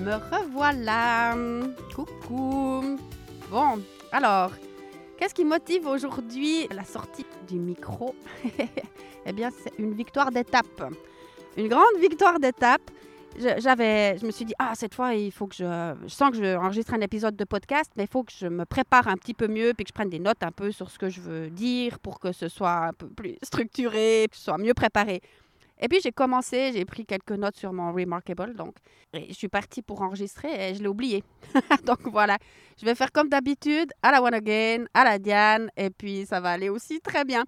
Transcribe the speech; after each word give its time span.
Me 0.00 0.14
revoilà. 0.14 1.34
Coucou. 1.94 2.98
Bon, 3.50 3.82
alors, 4.12 4.50
qu'est-ce 5.18 5.34
qui 5.34 5.44
motive 5.44 5.86
aujourd'hui 5.86 6.66
la 6.70 6.84
sortie 6.84 7.26
du 7.48 7.58
micro? 7.58 8.14
Eh 9.26 9.32
bien, 9.34 9.50
c'est 9.50 9.78
une 9.78 9.92
victoire 9.92 10.30
d'étape. 10.30 10.94
Une 11.58 11.68
grande 11.68 11.98
victoire 12.00 12.40
d'étape. 12.40 12.80
J'avais, 13.36 14.16
je 14.16 14.24
me 14.24 14.30
suis 14.30 14.46
dit, 14.46 14.54
ah, 14.58 14.72
cette 14.74 14.94
fois, 14.94 15.14
il 15.14 15.30
faut 15.30 15.46
que 15.46 15.54
je. 15.54 15.94
Je 16.04 16.08
sens 16.08 16.30
que 16.30 16.38
je 16.38 16.56
enregistre 16.56 16.94
un 16.94 17.02
épisode 17.02 17.36
de 17.36 17.44
podcast, 17.44 17.90
mais 17.96 18.04
il 18.04 18.08
faut 18.08 18.22
que 18.22 18.32
je 18.34 18.46
me 18.46 18.64
prépare 18.64 19.08
un 19.08 19.16
petit 19.16 19.34
peu 19.34 19.46
mieux, 19.46 19.74
puis 19.74 19.84
que 19.84 19.88
je 19.90 19.92
prenne 19.92 20.08
des 20.08 20.18
notes 20.18 20.42
un 20.42 20.52
peu 20.52 20.72
sur 20.72 20.90
ce 20.90 20.98
que 20.98 21.10
je 21.10 21.20
veux 21.20 21.50
dire 21.50 21.98
pour 21.98 22.18
que 22.18 22.32
ce 22.32 22.48
soit 22.48 22.86
un 22.86 22.92
peu 22.94 23.08
plus 23.08 23.36
structuré, 23.42 24.26
que 24.30 24.36
ce 24.38 24.44
soit 24.44 24.56
mieux 24.56 24.74
préparé. 24.74 25.20
Et 25.80 25.88
puis 25.88 25.98
j'ai 26.02 26.12
commencé, 26.12 26.72
j'ai 26.72 26.84
pris 26.84 27.06
quelques 27.06 27.32
notes 27.32 27.56
sur 27.56 27.72
mon 27.72 27.92
Remarkable, 27.92 28.54
donc 28.54 28.74
je 29.14 29.32
suis 29.32 29.48
partie 29.48 29.82
pour 29.82 30.02
enregistrer 30.02 30.70
et 30.70 30.74
je 30.74 30.82
l'ai 30.82 30.88
oublié. 30.88 31.24
donc 31.84 32.00
voilà, 32.04 32.36
je 32.78 32.84
vais 32.84 32.94
faire 32.94 33.10
comme 33.12 33.28
d'habitude, 33.28 33.92
à 34.02 34.12
la 34.12 34.22
One 34.22 34.34
Again, 34.34 34.84
à 34.92 35.04
la 35.04 35.18
Diane, 35.18 35.70
et 35.76 35.90
puis 35.90 36.26
ça 36.26 36.40
va 36.40 36.50
aller 36.50 36.68
aussi 36.68 37.00
très 37.00 37.24
bien. 37.24 37.44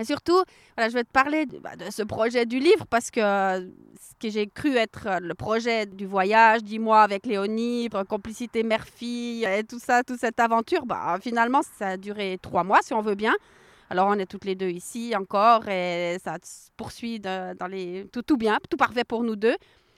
Mais 0.00 0.06
surtout, 0.06 0.42
voilà, 0.78 0.88
je 0.88 0.94
vais 0.94 1.04
te 1.04 1.12
parler 1.12 1.44
de, 1.44 1.58
bah, 1.58 1.72
ce 1.90 2.02
projet 2.02 2.46
du 2.46 2.58
livre 2.58 2.86
parce 2.86 3.10
que 3.10 3.20
euh, 3.20 3.60
ce 3.60 4.14
que 4.18 4.30
j'ai 4.30 4.46
cru 4.46 4.74
être 4.76 5.06
euh, 5.06 5.18
le 5.20 5.34
projet 5.34 5.84
du 5.84 6.06
voyage, 6.06 6.62
dis-moi, 6.62 7.02
avec 7.02 7.26
Léonie, 7.26 7.90
euh, 7.94 8.04
complicité 8.04 8.62
mère-fille 8.62 9.44
et 9.44 9.62
tout 9.62 9.78
ça, 9.78 10.02
toute 10.02 10.18
cette 10.18 10.40
aventure, 10.40 10.86
bah, 10.86 11.18
finalement, 11.20 11.60
ça 11.78 11.88
a 11.88 11.96
duré 11.98 12.38
trois 12.40 12.64
mois 12.64 12.78
si 12.80 12.94
on 12.94 13.02
veut 13.02 13.14
bien. 13.14 13.34
Alors, 13.90 14.06
on 14.06 14.14
est 14.14 14.26
toutes 14.26 14.44
les 14.44 14.54
deux 14.54 14.70
ici 14.70 15.14
encore 15.16 15.68
et 15.68 16.16
ça 16.24 16.36
se 16.42 16.70
poursuit 16.76 17.18
dans 17.18 17.68
les... 17.68 18.06
tout, 18.12 18.22
tout 18.22 18.36
bien, 18.36 18.58
tout 18.70 18.76
parfait 18.76 19.04
pour 19.04 19.24
nous 19.24 19.34
deux. 19.34 19.56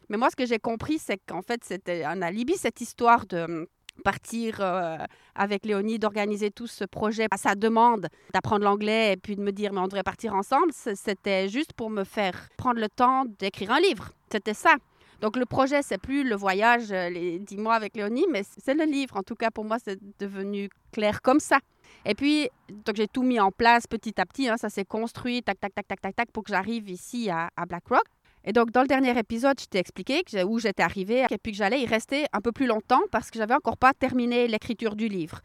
Mais 0.08 0.16
moi, 0.16 0.30
ce 0.30 0.36
que 0.36 0.46
j'ai 0.46 0.58
compris, 0.58 0.98
c'est 0.98 1.18
qu'en 1.18 1.42
fait, 1.42 1.62
c'était 1.62 2.02
un 2.02 2.22
alibi, 2.22 2.56
cette 2.56 2.80
histoire 2.80 3.26
de 3.26 3.44
hum, 3.44 3.66
partir 4.02 4.56
euh, 4.60 4.96
avec 5.34 5.66
Léonie, 5.66 5.98
d'organiser 5.98 6.50
tout 6.50 6.66
ce 6.66 6.84
projet 6.84 7.26
à 7.30 7.36
sa 7.36 7.54
demande, 7.54 8.08
d'apprendre 8.32 8.64
l'anglais 8.64 9.12
et 9.12 9.16
puis 9.18 9.36
de 9.36 9.42
me 9.42 9.52
dire, 9.52 9.74
mais 9.74 9.80
on 9.80 9.88
devrait 9.88 10.02
partir 10.02 10.34
ensemble. 10.34 10.72
C'était 10.72 11.48
juste 11.48 11.74
pour 11.74 11.90
me 11.90 12.04
faire 12.04 12.48
prendre 12.56 12.80
le 12.80 12.88
temps 12.88 13.24
d'écrire 13.38 13.72
un 13.72 13.80
livre. 13.80 14.10
C'était 14.30 14.54
ça. 14.54 14.74
Donc 15.20 15.36
le 15.36 15.44
projet, 15.44 15.82
c'est 15.82 15.98
plus 15.98 16.24
le 16.28 16.34
voyage, 16.34 16.90
euh, 16.90 17.08
les 17.10 17.38
dix 17.38 17.56
mois 17.58 17.74
avec 17.74 17.94
Léonie, 17.94 18.26
mais 18.30 18.42
c'est 18.56 18.74
le 18.74 18.84
livre. 18.84 19.18
En 19.18 19.22
tout 19.22 19.36
cas, 19.36 19.50
pour 19.50 19.64
moi, 19.64 19.76
c'est 19.82 19.98
devenu 20.18 20.68
clair 20.92 21.22
comme 21.22 21.40
ça. 21.40 21.58
Et 22.04 22.14
puis, 22.14 22.48
donc 22.68 22.96
j'ai 22.96 23.08
tout 23.08 23.22
mis 23.22 23.38
en 23.40 23.50
place 23.50 23.86
petit 23.86 24.20
à 24.20 24.26
petit. 24.26 24.48
hein, 24.48 24.56
ça 24.56 24.68
s'est 24.68 24.84
construit, 24.84 25.42
tac, 25.42 25.60
tac, 25.60 25.74
tac, 25.74 25.86
tac, 25.86 26.00
tac, 26.00 26.16
tac, 26.16 26.30
pour 26.32 26.44
que 26.44 26.50
j'arrive 26.50 26.90
ici 26.90 27.30
à, 27.30 27.50
à 27.56 27.66
Black 27.66 27.86
Rock. 27.88 28.04
Et 28.44 28.52
donc, 28.52 28.72
dans 28.72 28.82
le 28.82 28.88
dernier 28.88 29.16
épisode, 29.16 29.60
je 29.60 29.66
t'ai 29.66 29.78
expliqué 29.78 30.22
où 30.44 30.58
j'étais 30.58 30.82
arrivée 30.82 31.24
et 31.30 31.38
puis 31.38 31.52
que 31.52 31.58
j'allais 31.58 31.80
y 31.80 31.86
rester 31.86 32.26
un 32.32 32.40
peu 32.40 32.50
plus 32.50 32.66
longtemps 32.66 33.02
parce 33.12 33.30
que 33.30 33.38
j'avais 33.38 33.54
encore 33.54 33.76
pas 33.76 33.92
terminé 33.92 34.48
l'écriture 34.48 34.96
du 34.96 35.06
livre. 35.06 35.42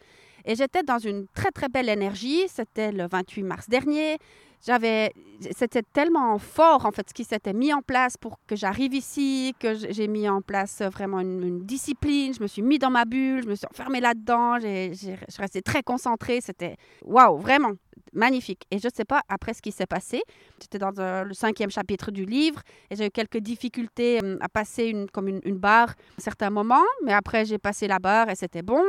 Et 0.47 0.56
j'étais 0.56 0.81
dans 0.81 0.97
une 0.97 1.28
très, 1.35 1.52
très 1.52 1.68
belle 1.68 1.90
énergie. 1.90 2.47
C'était 2.47 2.94
le 2.94 3.06
28 3.08 3.44
mars 3.44 3.68
dernier. 3.68 4.18
J'avais, 4.66 5.13
c'était 5.56 5.84
tellement 5.94 6.40
fort 6.40 6.88
en 6.88 6.91
fait 6.91 7.08
ce 7.09 7.13
qui 7.13 7.24
s'était 7.24 7.53
mis 7.53 7.72
en 7.74 7.81
place 7.81 8.18
pour 8.18 8.40
que 8.47 8.56
j'arrive 8.56 8.96
ici, 8.96 9.53
que 9.59 9.75
j'ai 9.75 10.08
mis 10.08 10.28
en 10.28 10.41
place 10.41 10.81
euh, 10.81 10.90
vraiment 10.90 11.19
une, 11.19 11.63
discipline. 11.63 12.34
Je 12.34 12.41
me 12.41 12.47
suis 12.47 12.63
mis 12.63 12.80
dans 12.80 12.90
ma 12.90 13.06
bulle, 13.06 13.44
je 13.44 13.50
me 13.50 13.56
suis 13.56 13.68
enfermée 13.69 14.00
là-dedans. 14.00 14.58
Je 14.59 15.41
restée 15.41 15.62
très 15.62 15.84
concentrée. 15.84 16.41
C'était 16.41 16.78
waouh, 17.03 17.38
vraiment 17.38 17.74
magnifique. 18.14 18.64
Et 18.72 18.79
je 18.79 18.88
ne 18.88 18.94
sais 18.94 19.06
pas 19.06 19.22
après 19.29 19.53
ce 19.53 19.62
qui 19.62 19.72
s'est 19.72 19.85
passé. 19.85 20.24
J'étais 20.62 20.79
dans 20.79 20.97
euh, 20.97 21.24
le 21.24 21.34
cinquième 21.34 21.69
chapitre 21.69 22.09
du 22.09 22.25
livre 22.25 22.62
et 22.90 22.96
j'ai 22.96 23.08
eu 23.08 23.12
quelques 23.12 23.40
difficultés 23.40 24.19
euh, 24.24 24.38
à 24.40 24.50
passer 24.50 24.85
une, 24.85 25.09
comme 25.12 25.28
une 25.28 25.58
barre 25.58 25.94
à 26.18 26.22
certains 26.22 26.50
moments, 26.50 26.85
mais 27.03 27.14
après 27.14 27.46
j'ai 27.46 27.59
passé 27.59 27.88
la 27.88 28.00
barre 28.00 28.29
et 28.29 28.35
c'était 28.35 28.64
bon. 28.64 28.81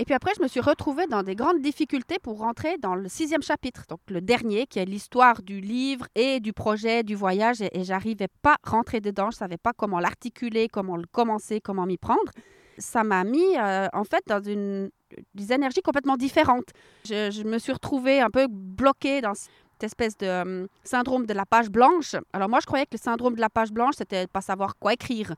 Et 0.00 0.06
puis 0.06 0.14
après, 0.14 0.32
je 0.34 0.42
me 0.42 0.48
suis 0.48 0.60
retrouvée 0.60 1.06
dans 1.06 1.22
des 1.22 1.34
grandes 1.34 1.60
difficultés 1.60 2.18
pour 2.18 2.38
rentrer 2.38 2.78
dans 2.78 2.94
le 2.94 3.06
sixième 3.10 3.42
chapitre, 3.42 3.84
donc 3.86 4.00
le 4.08 4.22
dernier, 4.22 4.66
qui 4.66 4.78
est 4.78 4.86
l'histoire 4.86 5.42
du 5.42 5.60
livre 5.60 6.06
et 6.14 6.40
du 6.40 6.54
projet, 6.54 7.02
du 7.02 7.14
voyage. 7.14 7.60
Et, 7.60 7.68
et 7.78 7.84
j'arrivais 7.84 8.28
pas 8.40 8.56
à 8.64 8.70
rentrer 8.70 9.02
dedans. 9.02 9.30
Je 9.30 9.36
savais 9.36 9.58
pas 9.58 9.74
comment 9.76 10.00
l'articuler, 10.00 10.68
comment 10.68 10.96
le 10.96 11.04
commencer, 11.12 11.60
comment 11.60 11.84
m'y 11.84 11.98
prendre. 11.98 12.32
Ça 12.78 13.04
m'a 13.04 13.24
mis, 13.24 13.58
euh, 13.58 13.88
en 13.92 14.04
fait, 14.04 14.22
dans 14.26 14.42
une, 14.42 14.88
des 15.34 15.52
énergies 15.52 15.82
complètement 15.82 16.16
différentes. 16.16 16.70
Je, 17.04 17.44
me 17.44 17.58
suis 17.58 17.72
retrouvée 17.72 18.22
un 18.22 18.30
peu 18.30 18.46
bloquée 18.48 19.20
dans 19.20 19.34
cette 19.34 19.82
espèce 19.82 20.16
de 20.16 20.26
euh, 20.26 20.66
syndrome 20.82 21.26
de 21.26 21.34
la 21.34 21.44
page 21.44 21.68
blanche. 21.68 22.16
Alors 22.32 22.48
moi, 22.48 22.60
je 22.62 22.66
croyais 22.66 22.86
que 22.86 22.94
le 22.94 22.98
syndrome 22.98 23.34
de 23.34 23.40
la 23.42 23.50
page 23.50 23.70
blanche, 23.70 23.96
c'était 23.98 24.26
pas 24.26 24.40
savoir 24.40 24.78
quoi 24.78 24.94
écrire. 24.94 25.34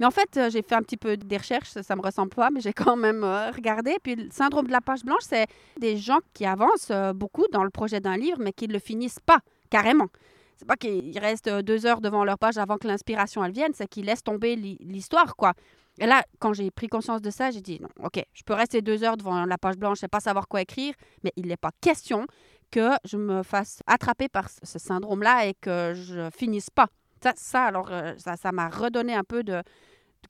Mais 0.00 0.06
en 0.06 0.10
fait, 0.10 0.36
euh, 0.36 0.50
j'ai 0.50 0.62
fait 0.62 0.74
un 0.74 0.82
petit 0.82 0.96
peu 0.96 1.16
des 1.16 1.36
recherches, 1.36 1.68
ça, 1.70 1.82
ça 1.82 1.96
me 1.96 2.02
ressemble 2.02 2.30
pas, 2.30 2.50
mais 2.50 2.60
j'ai 2.60 2.72
quand 2.72 2.96
même 2.96 3.22
euh, 3.24 3.50
regardé. 3.50 3.96
Puis 4.02 4.14
le 4.16 4.30
syndrome 4.30 4.66
de 4.66 4.72
la 4.72 4.80
page 4.80 5.04
blanche, 5.04 5.22
c'est 5.22 5.46
des 5.78 5.96
gens 5.96 6.18
qui 6.34 6.44
avancent 6.46 6.90
euh, 6.90 7.12
beaucoup 7.12 7.44
dans 7.52 7.64
le 7.64 7.70
projet 7.70 8.00
d'un 8.00 8.16
livre, 8.16 8.38
mais 8.40 8.52
qui 8.52 8.68
ne 8.68 8.72
le 8.72 8.78
finissent 8.78 9.20
pas 9.20 9.38
carrément. 9.70 10.08
C'est 10.56 10.66
pas 10.66 10.76
qu'ils 10.76 11.18
restent 11.18 11.48
deux 11.50 11.86
heures 11.86 12.00
devant 12.00 12.24
leur 12.24 12.38
page 12.38 12.56
avant 12.58 12.76
que 12.78 12.86
l'inspiration 12.86 13.44
elle 13.44 13.52
vienne, 13.52 13.72
c'est 13.74 13.88
qu'ils 13.88 14.04
laissent 14.06 14.22
tomber 14.22 14.54
l'hi- 14.56 14.78
l'histoire, 14.80 15.34
quoi. 15.36 15.54
Et 15.98 16.06
là, 16.06 16.22
quand 16.38 16.52
j'ai 16.54 16.70
pris 16.70 16.88
conscience 16.88 17.20
de 17.20 17.30
ça, 17.30 17.50
j'ai 17.50 17.60
dit 17.60 17.78
non, 17.80 17.88
ok, 18.02 18.22
je 18.32 18.42
peux 18.44 18.54
rester 18.54 18.80
deux 18.80 19.04
heures 19.04 19.16
devant 19.16 19.44
la 19.44 19.58
page 19.58 19.76
blanche 19.76 20.02
et 20.02 20.08
pas 20.08 20.20
savoir 20.20 20.48
quoi 20.48 20.62
écrire, 20.62 20.94
mais 21.22 21.32
il 21.36 21.46
n'est 21.48 21.56
pas 21.58 21.70
question 21.80 22.26
que 22.70 22.90
je 23.04 23.18
me 23.18 23.42
fasse 23.42 23.80
attraper 23.86 24.28
par 24.28 24.48
ce 24.48 24.78
syndrome-là 24.78 25.46
et 25.46 25.54
que 25.60 25.92
je 25.94 26.30
finisse 26.34 26.70
pas. 26.70 26.86
Ça, 27.22 27.32
ça 27.36 27.64
alors, 27.64 27.88
euh, 27.90 28.14
ça 28.16 28.52
m'a 28.52 28.68
redonné 28.68 29.14
un 29.14 29.24
peu 29.24 29.42
de, 29.42 29.62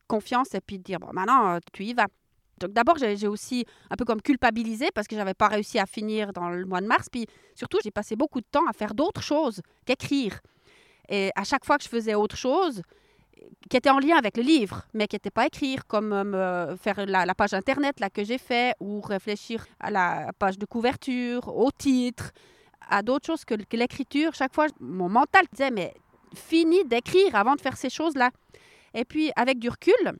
confiance 0.06 0.54
et 0.54 0.60
puis 0.60 0.78
de 0.78 0.82
dire, 0.82 0.98
bon, 0.98 1.08
maintenant, 1.12 1.54
euh, 1.54 1.58
tu 1.72 1.84
y 1.84 1.94
vas. 1.94 2.06
Donc 2.60 2.72
d'abord, 2.72 2.96
j'ai 2.98 3.26
aussi 3.26 3.64
un 3.90 3.96
peu 3.96 4.04
comme 4.04 4.22
culpabilisé 4.22 4.90
parce 4.94 5.08
que 5.08 5.16
j'avais 5.16 5.34
pas 5.34 5.48
réussi 5.48 5.78
à 5.78 5.86
finir 5.86 6.32
dans 6.32 6.48
le 6.48 6.64
mois 6.64 6.80
de 6.80 6.86
mars. 6.86 7.08
Puis 7.10 7.26
surtout, 7.56 7.78
j'ai 7.82 7.90
passé 7.90 8.14
beaucoup 8.14 8.40
de 8.40 8.46
temps 8.50 8.66
à 8.68 8.72
faire 8.72 8.94
d'autres 8.94 9.22
choses 9.22 9.62
qu'écrire. 9.84 10.40
Et 11.08 11.32
à 11.34 11.44
chaque 11.44 11.64
fois 11.64 11.76
que 11.76 11.84
je 11.84 11.88
faisais 11.88 12.14
autre 12.14 12.36
chose, 12.36 12.82
qui 13.68 13.76
était 13.76 13.90
en 13.90 13.98
lien 13.98 14.16
avec 14.16 14.36
le 14.36 14.44
livre, 14.44 14.82
mais 14.94 15.08
qui 15.08 15.16
n'était 15.16 15.30
pas 15.30 15.46
écrire, 15.46 15.86
comme 15.86 16.12
euh, 16.12 16.76
faire 16.76 17.04
la, 17.04 17.34
page 17.34 17.54
internet 17.54 17.98
là, 17.98 18.10
que 18.10 18.22
j'ai 18.22 18.38
fait, 18.38 18.76
ou 18.78 19.00
réfléchir 19.00 19.66
à 19.80 19.90
la 19.90 20.30
page 20.38 20.56
de 20.56 20.66
couverture, 20.66 21.48
au 21.48 21.70
titre, 21.72 22.30
à 22.88 23.02
d'autres 23.02 23.26
choses 23.26 23.44
que 23.44 23.54
l'écriture. 23.72 24.34
Chaque 24.34 24.54
fois, 24.54 24.66
mon 24.78 25.08
mental 25.08 25.46
disait, 25.50 25.72
mais 25.72 25.94
finis 26.34 26.84
d'écrire 26.84 27.34
avant 27.34 27.54
de 27.54 27.60
faire 27.60 27.76
ces 27.76 27.90
choses-là. 27.90 28.30
Et 28.94 29.04
puis, 29.04 29.30
avec 29.36 29.58
du 29.58 29.68
recul, 29.68 30.12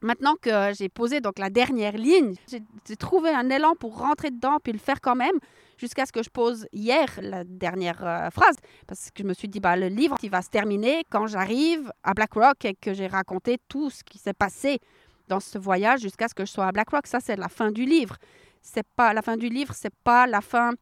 maintenant 0.00 0.34
que 0.40 0.72
j'ai 0.76 0.88
posé 0.88 1.20
donc 1.20 1.38
la 1.38 1.50
dernière 1.50 1.96
ligne, 1.96 2.34
j'ai 2.48 2.96
trouvé 2.96 3.30
un 3.30 3.50
élan 3.50 3.74
pour 3.74 3.98
rentrer 3.98 4.30
dedans 4.30 4.58
puis 4.62 4.72
le 4.72 4.78
faire 4.78 5.00
quand 5.00 5.16
même, 5.16 5.38
jusqu'à 5.78 6.06
ce 6.06 6.12
que 6.12 6.22
je 6.22 6.30
pose 6.30 6.66
hier 6.72 7.06
la 7.20 7.44
dernière 7.44 8.04
euh, 8.06 8.30
phrase. 8.30 8.56
Parce 8.86 9.10
que 9.10 9.22
je 9.22 9.28
me 9.28 9.34
suis 9.34 9.48
dit, 9.48 9.60
bah, 9.60 9.76
le 9.76 9.88
livre, 9.88 10.16
il 10.22 10.30
va 10.30 10.42
se 10.42 10.50
terminer 10.50 11.02
quand 11.10 11.26
j'arrive 11.26 11.92
à 12.02 12.14
Black 12.14 12.34
Rock 12.34 12.64
et 12.64 12.74
que 12.74 12.94
j'ai 12.94 13.06
raconté 13.06 13.58
tout 13.68 13.90
ce 13.90 14.02
qui 14.04 14.18
s'est 14.18 14.34
passé 14.34 14.78
dans 15.28 15.40
ce 15.40 15.58
voyage 15.58 16.00
jusqu'à 16.00 16.28
ce 16.28 16.34
que 16.34 16.44
je 16.44 16.50
sois 16.50 16.66
à 16.66 16.72
Black 16.72 16.90
Rock. 16.90 17.06
Ça, 17.06 17.20
c'est 17.20 17.36
la 17.36 17.48
fin 17.48 17.70
du 17.70 17.84
livre. 17.84 18.16
C'est 18.62 18.86
pas 18.96 19.12
la 19.12 19.22
fin 19.22 19.36
du 19.36 19.48
livre, 19.48 19.74
c'est 19.74 19.94
pas 20.04 20.26
la 20.26 20.40
fin 20.40 20.72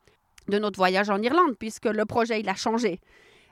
de 0.48 0.58
notre 0.58 0.76
voyage 0.76 1.10
en 1.10 1.20
Irlande, 1.20 1.56
puisque 1.58 1.86
le 1.86 2.04
projet, 2.04 2.40
il 2.40 2.48
a 2.48 2.54
changé. 2.54 3.00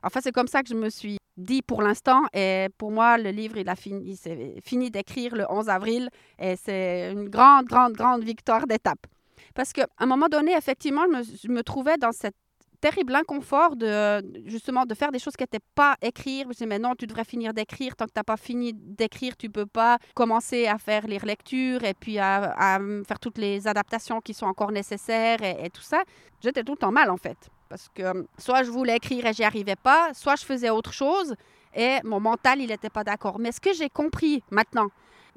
Enfin, 0.02 0.20
c'est 0.22 0.32
comme 0.32 0.48
ça 0.48 0.62
que 0.62 0.68
je 0.68 0.74
me 0.74 0.88
suis 0.90 1.18
dit 1.36 1.62
pour 1.62 1.82
l'instant. 1.82 2.22
Et 2.32 2.68
pour 2.78 2.90
moi, 2.90 3.18
le 3.18 3.30
livre, 3.30 3.56
il 3.58 3.68
a 3.68 3.76
fini, 3.76 4.18
fini 4.62 4.90
d'écrire 4.90 5.34
le 5.34 5.44
11 5.50 5.68
avril. 5.68 6.08
Et 6.38 6.56
c'est 6.56 7.12
une 7.12 7.28
grande, 7.28 7.66
grande, 7.66 7.94
grande 7.94 8.22
victoire 8.22 8.66
d'étape. 8.66 9.06
Parce 9.54 9.72
qu'à 9.72 9.86
un 9.98 10.06
moment 10.06 10.28
donné, 10.28 10.52
effectivement, 10.56 11.06
je 11.12 11.48
me, 11.48 11.62
trouvais 11.62 11.96
dans 11.96 12.12
cette 12.12 12.36
terrible 12.80 13.14
inconfort 13.14 13.76
de 13.76 14.22
justement 14.46 14.86
de 14.86 14.94
faire 14.94 15.12
des 15.12 15.18
choses 15.18 15.34
qui 15.36 15.42
n'étaient 15.42 15.64
pas 15.74 15.96
écrire. 16.00 16.46
Je 16.48 16.52
disais, 16.52 16.66
mais 16.66 16.78
non, 16.78 16.94
tu 16.94 17.06
devrais 17.06 17.24
finir 17.24 17.52
d'écrire. 17.52 17.96
Tant 17.96 18.06
que 18.06 18.12
tu 18.12 18.18
n'as 18.18 18.24
pas 18.24 18.36
fini 18.36 18.72
d'écrire, 18.74 19.36
tu 19.36 19.50
peux 19.50 19.66
pas 19.66 19.98
commencer 20.14 20.66
à 20.66 20.78
faire 20.78 21.06
les 21.06 21.18
relectures 21.18 21.84
et 21.84 21.94
puis 21.94 22.18
à, 22.18 22.54
à 22.56 22.78
faire 23.06 23.18
toutes 23.18 23.38
les 23.38 23.66
adaptations 23.66 24.20
qui 24.20 24.32
sont 24.32 24.46
encore 24.46 24.72
nécessaires 24.72 25.42
et, 25.42 25.66
et 25.66 25.70
tout 25.70 25.82
ça. 25.82 26.02
J'étais 26.42 26.62
tout 26.62 26.72
le 26.72 26.78
temps 26.78 26.92
mal, 26.92 27.10
en 27.10 27.18
fait. 27.18 27.50
Parce 27.70 27.88
que 27.94 28.02
euh, 28.02 28.22
soit 28.36 28.64
je 28.64 28.70
voulais 28.70 28.96
écrire 28.96 29.24
et 29.24 29.32
j'y 29.32 29.44
arrivais 29.44 29.76
pas, 29.76 30.12
soit 30.12 30.36
je 30.36 30.44
faisais 30.44 30.68
autre 30.68 30.92
chose 30.92 31.34
et 31.74 31.98
mon 32.04 32.20
mental, 32.20 32.60
il 32.60 32.68
n'était 32.68 32.90
pas 32.90 33.04
d'accord. 33.04 33.38
Mais 33.38 33.52
ce 33.52 33.60
que 33.60 33.72
j'ai 33.72 33.88
compris 33.88 34.42
maintenant, 34.50 34.88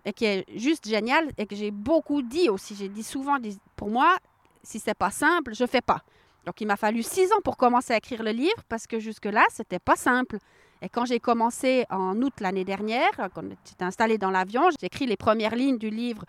et 0.04 0.12
qui 0.12 0.26
est 0.26 0.46
juste 0.58 0.88
génial, 0.88 1.30
et 1.38 1.46
que 1.46 1.56
j'ai 1.56 1.72
beaucoup 1.72 2.22
dit 2.22 2.50
aussi, 2.50 2.76
j'ai 2.76 2.90
dit 2.90 3.04
souvent, 3.04 3.38
pour 3.76 3.90
moi, 3.90 4.18
si 4.64 4.80
c'est 4.80 4.98
pas 4.98 5.12
simple, 5.12 5.54
je 5.54 5.66
fais 5.66 5.82
pas. 5.82 6.02
Donc 6.46 6.60
il 6.60 6.68
m'a 6.68 6.76
fallu 6.76 7.04
six 7.04 7.32
ans 7.32 7.42
pour 7.44 7.56
commencer 7.56 7.94
à 7.94 7.98
écrire 7.98 8.24
le 8.24 8.32
livre 8.32 8.64
parce 8.68 8.88
que 8.88 9.00
jusque-là, 9.00 9.46
c'était 9.50 9.80
pas 9.80 9.96
simple. 9.96 10.38
Et 10.82 10.90
quand 10.90 11.06
j'ai 11.06 11.20
commencé 11.20 11.86
en 11.90 12.20
août 12.22 12.34
l'année 12.42 12.66
dernière, 12.66 13.12
quand 13.34 13.44
j'étais 13.66 13.86
installée 13.86 14.18
dans 14.18 14.32
l'avion, 14.32 14.70
j'ai 14.72 14.88
écrit 14.88 15.06
les 15.06 15.16
premières 15.16 15.56
lignes 15.56 15.78
du 15.78 15.90
livre 15.90 16.26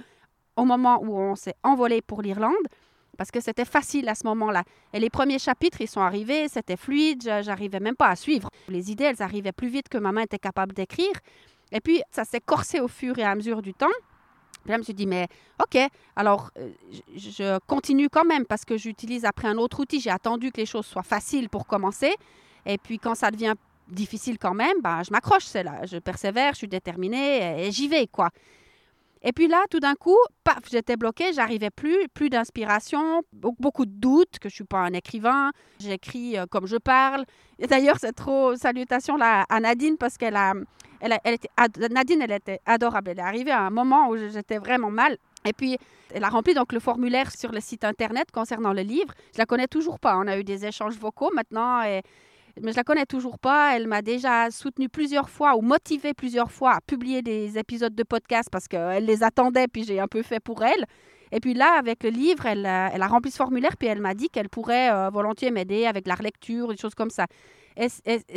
au 0.56 0.64
moment 0.64 1.00
où 1.02 1.16
on 1.16 1.34
s'est 1.34 1.56
envolé 1.64 2.00
pour 2.00 2.22
l'Irlande 2.22 2.68
parce 3.14 3.30
que 3.30 3.40
c'était 3.40 3.64
facile 3.64 4.08
à 4.08 4.14
ce 4.14 4.26
moment-là. 4.26 4.64
Et 4.92 5.00
les 5.00 5.10
premiers 5.10 5.38
chapitres, 5.38 5.80
ils 5.80 5.88
sont 5.88 6.00
arrivés, 6.00 6.48
c'était 6.48 6.76
fluide, 6.76 7.22
j'arrivais 7.22 7.80
même 7.80 7.96
pas 7.96 8.08
à 8.08 8.16
suivre. 8.16 8.48
Les 8.68 8.90
idées, 8.90 9.04
elles 9.04 9.22
arrivaient 9.22 9.52
plus 9.52 9.68
vite 9.68 9.88
que 9.88 9.98
ma 9.98 10.12
main 10.12 10.22
était 10.22 10.38
capable 10.38 10.72
d'écrire. 10.72 11.12
Et 11.72 11.80
puis, 11.80 12.02
ça 12.10 12.24
s'est 12.24 12.40
corsé 12.40 12.80
au 12.80 12.88
fur 12.88 13.18
et 13.18 13.24
à 13.24 13.34
mesure 13.34 13.62
du 13.62 13.74
temps. 13.74 13.86
Puis 14.62 14.70
là, 14.70 14.76
je 14.76 14.78
me 14.78 14.84
suis 14.84 14.94
dit, 14.94 15.06
mais 15.06 15.28
OK, 15.62 15.78
alors 16.16 16.50
euh, 16.58 16.70
je 17.14 17.58
continue 17.66 18.08
quand 18.08 18.24
même 18.24 18.46
parce 18.46 18.64
que 18.64 18.78
j'utilise 18.78 19.24
après 19.24 19.48
un 19.48 19.58
autre 19.58 19.80
outil. 19.80 20.00
J'ai 20.00 20.10
attendu 20.10 20.50
que 20.52 20.58
les 20.58 20.66
choses 20.66 20.86
soient 20.86 21.02
faciles 21.02 21.48
pour 21.48 21.66
commencer. 21.66 22.14
Et 22.64 22.78
puis, 22.78 22.98
quand 22.98 23.14
ça 23.14 23.30
devient 23.30 23.54
difficile 23.88 24.38
quand 24.38 24.54
même, 24.54 24.80
ben, 24.82 25.02
je 25.02 25.10
m'accroche, 25.12 25.44
c'est 25.44 25.62
là. 25.62 25.84
Je 25.84 25.98
persévère, 25.98 26.52
je 26.52 26.58
suis 26.58 26.68
déterminée 26.68 27.66
et 27.66 27.72
j'y 27.72 27.88
vais, 27.88 28.06
quoi. 28.06 28.30
Et 29.26 29.32
puis 29.32 29.48
là, 29.48 29.64
tout 29.70 29.80
d'un 29.80 29.94
coup, 29.94 30.18
paf, 30.44 30.58
j'étais 30.70 30.96
bloquée, 30.96 31.32
j'arrivais 31.32 31.70
plus, 31.70 32.08
plus 32.12 32.28
d'inspiration, 32.28 33.22
beaucoup 33.32 33.86
de 33.86 33.90
doutes 33.90 34.38
que 34.38 34.50
je 34.50 34.54
suis 34.54 34.64
pas 34.64 34.80
un 34.80 34.92
écrivain, 34.92 35.50
j'écris 35.80 36.38
euh, 36.38 36.44
comme 36.50 36.66
je 36.66 36.76
parle. 36.76 37.24
D'ailleurs, 37.58 37.96
c'est 37.98 38.12
trop 38.12 38.54
salutations 38.54 39.16
là 39.16 39.46
à 39.48 39.60
Nadine 39.60 39.96
parce 39.96 40.18
qu'elle 40.18 40.36
a, 40.36 40.52
elle, 41.00 41.18
était, 41.24 41.48
Nadine, 41.90 42.20
elle 42.20 42.32
était 42.32 42.60
adorable. 42.66 43.12
Elle 43.12 43.18
est 43.18 43.22
arrivée 43.22 43.50
à 43.50 43.62
un 43.62 43.70
moment 43.70 44.08
où 44.10 44.16
j'étais 44.16 44.58
vraiment 44.58 44.90
mal. 44.90 45.16
Et 45.46 45.54
puis, 45.54 45.78
elle 46.12 46.24
a 46.24 46.28
rempli 46.28 46.52
donc 46.52 46.72
le 46.74 46.80
formulaire 46.80 47.30
sur 47.30 47.50
le 47.50 47.60
site 47.60 47.84
internet 47.84 48.30
concernant 48.30 48.74
le 48.74 48.82
livre. 48.82 49.14
Je 49.32 49.38
la 49.38 49.46
connais 49.46 49.68
toujours 49.68 49.98
pas. 49.98 50.18
On 50.18 50.26
a 50.26 50.38
eu 50.38 50.44
des 50.44 50.66
échanges 50.66 50.98
vocaux 50.98 51.30
maintenant 51.34 51.82
mais 52.62 52.72
je 52.72 52.76
la 52.76 52.84
connais 52.84 53.06
toujours 53.06 53.38
pas. 53.38 53.76
Elle 53.76 53.86
m'a 53.88 54.02
déjà 54.02 54.50
soutenu 54.50 54.88
plusieurs 54.88 55.28
fois 55.28 55.56
ou 55.56 55.62
motivé 55.62 56.14
plusieurs 56.14 56.50
fois 56.50 56.72
à 56.72 56.80
publier 56.80 57.22
des 57.22 57.58
épisodes 57.58 57.94
de 57.94 58.02
podcast 58.02 58.48
parce 58.50 58.68
qu'elle 58.68 59.04
les 59.04 59.22
attendait, 59.22 59.68
puis 59.68 59.84
j'ai 59.84 60.00
un 60.00 60.08
peu 60.08 60.22
fait 60.22 60.40
pour 60.40 60.62
elle. 60.62 60.86
Et 61.32 61.40
puis 61.40 61.54
là, 61.54 61.76
avec 61.78 62.04
le 62.04 62.10
livre, 62.10 62.46
elle, 62.46 62.64
elle 62.64 63.02
a 63.02 63.06
rempli 63.08 63.30
ce 63.30 63.38
formulaire, 63.38 63.76
puis 63.76 63.88
elle 63.88 64.00
m'a 64.00 64.14
dit 64.14 64.28
qu'elle 64.28 64.48
pourrait 64.48 64.92
euh, 64.92 65.10
volontiers 65.10 65.50
m'aider 65.50 65.84
avec 65.84 66.06
la 66.06 66.14
relecture, 66.14 66.68
des 66.68 66.76
choses 66.76 66.94
comme 66.94 67.10
ça. 67.10 67.26
Et, 67.76 67.88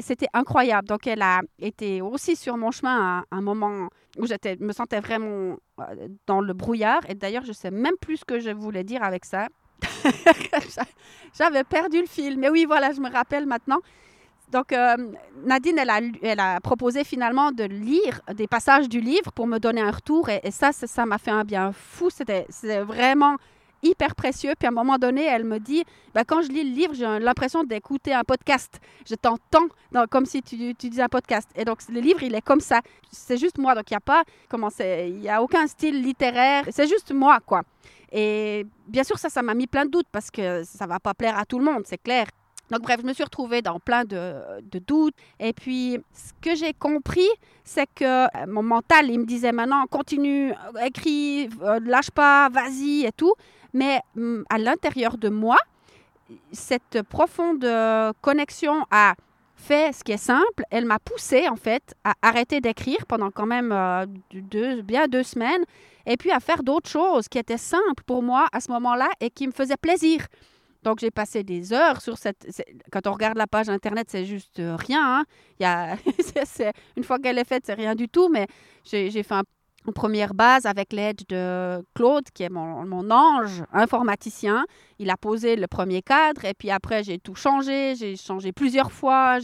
c'était 0.01 0.27
incroyable. 0.33 0.87
Donc, 0.87 1.05
elle 1.05 1.21
a 1.21 1.41
été 1.59 2.01
aussi 2.01 2.35
sur 2.35 2.57
mon 2.57 2.71
chemin 2.71 3.19
à 3.29 3.35
un 3.35 3.41
moment 3.41 3.89
où 4.17 4.25
je 4.25 4.33
me 4.63 4.73
sentais 4.73 4.99
vraiment 4.99 5.57
euh, 5.79 6.07
dans 6.25 6.41
le 6.41 6.53
brouillard. 6.53 7.01
Et 7.07 7.13
d'ailleurs, 7.13 7.45
je 7.45 7.53
sais 7.53 7.69
même 7.69 7.97
plus 8.01 8.17
ce 8.17 8.25
que 8.25 8.39
je 8.39 8.49
voulais 8.49 8.83
dire 8.83 9.03
avec 9.03 9.25
ça. 9.25 9.47
J'avais 11.37 11.63
perdu 11.63 12.01
le 12.01 12.07
fil. 12.07 12.37
Mais 12.39 12.49
oui, 12.49 12.65
voilà, 12.65 12.91
je 12.93 12.99
me 12.99 13.11
rappelle 13.11 13.45
maintenant. 13.45 13.79
Donc, 14.51 14.71
euh, 14.71 14.95
Nadine, 15.43 15.77
elle 16.21 16.39
a, 16.39 16.59
proposé 16.61 17.03
finalement 17.03 17.51
de 17.51 17.65
lire 17.65 18.21
des 18.33 18.47
passages 18.47 18.87
du 18.87 19.01
livre 19.01 19.31
pour 19.33 19.45
me 19.45 19.57
donner 19.57 19.81
un 19.81 19.91
retour. 19.91 20.29
Et, 20.29 20.51
ça, 20.51 20.71
ça 20.71 21.05
m'a 21.05 21.17
fait 21.17 21.31
un 21.31 21.43
bien 21.43 21.71
fou. 21.73 22.09
C'était 22.09 22.45
vraiment 22.81 23.35
hyper 23.83 24.15
précieux. 24.15 24.53
Puis 24.57 24.65
à 24.65 24.69
un 24.69 24.73
moment 24.73 24.97
donné, 24.97 25.25
elle 25.25 25.43
me 25.43 25.59
dit, 25.59 25.83
ben, 26.13 26.23
quand 26.25 26.41
je 26.41 26.49
lis 26.49 26.63
le 26.63 26.75
livre, 26.75 26.93
j'ai 26.93 27.19
l'impression 27.19 27.63
d'écouter 27.65 28.13
un 28.13 28.23
podcast. 28.23 28.79
Je 29.05 29.15
t'entends 29.15 29.67
comme 30.09 30.25
si 30.25 30.41
tu, 30.41 30.73
tu, 30.75 30.89
disais 30.89 31.03
un 31.03 31.09
podcast. 31.09 31.49
Et 31.55 31.65
donc, 31.65 31.79
le 31.89 31.99
livre, 31.99 32.23
il 32.23 32.33
est 32.33 32.41
comme 32.41 32.61
ça. 32.61 32.81
C'est 33.11 33.37
juste 33.37 33.57
moi. 33.57 33.75
Donc, 33.75 33.91
il 33.91 33.97
n'y 35.19 35.29
a 35.29 35.35
a 35.35 35.41
aucun 35.41 35.67
style 35.67 36.01
littéraire. 36.01 36.63
C'est 36.71 36.87
juste 36.87 37.11
moi, 37.11 37.39
quoi. 37.45 37.63
Et 38.11 38.65
bien 38.87 39.03
sûr, 39.03 39.17
ça, 39.19 39.29
ça 39.29 39.41
m'a 39.41 39.53
mis 39.53 39.67
plein 39.67 39.85
de 39.85 39.91
doutes 39.91 40.07
parce 40.11 40.31
que 40.31 40.63
ça 40.63 40.87
va 40.87 40.99
pas 40.99 41.13
plaire 41.13 41.37
à 41.37 41.43
tout 41.43 41.59
le 41.59 41.65
monde, 41.65 41.83
c'est 41.85 42.01
clair. 42.01 42.27
Donc 42.71 42.81
bref, 42.81 42.99
je 43.01 43.07
me 43.07 43.13
suis 43.13 43.23
retrouvée 43.23 43.61
dans 43.61 43.79
plein 43.79 44.03
de, 44.03 44.35
doutes. 44.85 45.15
Et 45.39 45.53
puis, 45.53 45.99
ce 46.13 46.33
que 46.41 46.55
j'ai 46.55 46.73
compris, 46.73 47.27
c'est 47.63 47.87
que 47.95 48.25
euh, 48.25 48.45
mon 48.47 48.63
mental, 48.63 49.09
il 49.09 49.19
me 49.19 49.25
disait 49.25 49.51
maintenant, 49.51 49.85
continue, 49.87 50.51
euh, 50.51 50.85
écris, 50.85 51.49
euh, 51.61 51.79
lâche 51.83 52.11
pas, 52.11 52.49
vas-y 52.49 53.05
et 53.05 53.11
tout. 53.11 53.33
Mais 53.73 54.01
mm, 54.15 54.43
à 54.49 54.57
l'intérieur 54.57 55.17
de 55.17 55.29
moi, 55.29 55.57
cette 56.51 57.03
profonde 57.03 57.65
connexion 58.21 58.85
à 58.91 59.15
faire 59.55 59.95
ce 59.95 60.03
qui 60.03 60.11
est 60.11 60.17
simple, 60.17 60.63
elle 60.69 60.85
m'a 60.85 60.99
poussée 60.99 61.47
en 61.47 61.55
fait 61.55 61.95
à 62.03 62.13
arrêter 62.21 62.59
d'écrire 62.59 63.05
pendant 63.07 63.31
quand 63.31 63.45
même 63.45 63.69
bien 64.83 65.07
deux 65.07 65.23
semaines 65.23 65.63
et 66.05 66.17
puis 66.17 66.31
à 66.31 66.41
faire 66.41 66.63
d'autres 66.63 66.89
choses 66.89 67.29
qui 67.29 67.37
étaient 67.37 67.57
simples 67.57 68.03
pour 68.05 68.21
moi 68.23 68.47
à 68.51 68.59
ce 68.59 68.69
moment-là 68.71 69.07
et 69.21 69.29
qui 69.29 69.47
me 69.47 69.53
faisaient 69.53 69.77
plaisir. 69.77 70.27
Donc, 70.83 70.99
j'ai 70.99 71.11
passé 71.11 71.43
des 71.43 71.73
heures 71.73 72.01
sur 72.01 72.17
cette. 72.17 72.47
Quand 72.91 73.07
on 73.07 73.13
regarde 73.13 73.37
la 73.37 73.47
page 73.47 73.69
Internet, 73.69 74.07
c'est 74.09 74.25
juste 74.25 74.59
euh, 74.59 74.75
rien. 74.75 75.19
Hein. 75.19 75.25
Il 75.59 75.63
y 75.63 75.65
a, 75.65 75.97
une 76.97 77.03
fois 77.03 77.19
qu'elle 77.19 77.37
est 77.37 77.47
faite, 77.47 77.63
c'est 77.65 77.73
rien 77.73 77.95
du 77.95 78.07
tout. 78.07 78.29
Mais 78.29 78.47
j'ai 78.83 79.11
fait 79.23 79.33
un, 79.33 79.43
une 79.85 79.93
première 79.93 80.33
base 80.33 80.65
avec 80.65 80.93
l'aide 80.93 81.21
de 81.29 81.83
Claude, 81.95 82.25
qui 82.33 82.43
est 82.43 82.49
mon, 82.49 82.85
mon, 82.85 83.09
ange 83.09 83.63
informaticien. 83.73 84.65
Il 84.99 85.09
a 85.09 85.17
posé 85.17 85.55
le 85.55 85.67
premier 85.67 86.01
cadre. 86.01 86.45
Et 86.45 86.53
puis 86.53 86.71
après, 86.71 87.03
j'ai 87.03 87.19
tout 87.19 87.35
changé. 87.35 87.95
J'ai 87.95 88.15
changé 88.15 88.51
plusieurs 88.51 88.91
fois. 88.91 89.39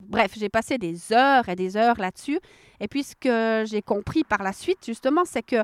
Bref, 0.00 0.32
j'ai 0.36 0.48
passé 0.48 0.78
des 0.78 1.12
heures 1.12 1.48
et 1.48 1.56
des 1.56 1.76
heures 1.76 1.98
là-dessus. 1.98 2.40
Et 2.80 2.88
puis, 2.88 3.02
ce 3.02 3.14
que 3.14 3.64
j'ai 3.66 3.82
compris 3.82 4.24
par 4.24 4.42
la 4.42 4.52
suite, 4.52 4.78
justement, 4.84 5.22
c'est 5.24 5.42
que, 5.42 5.62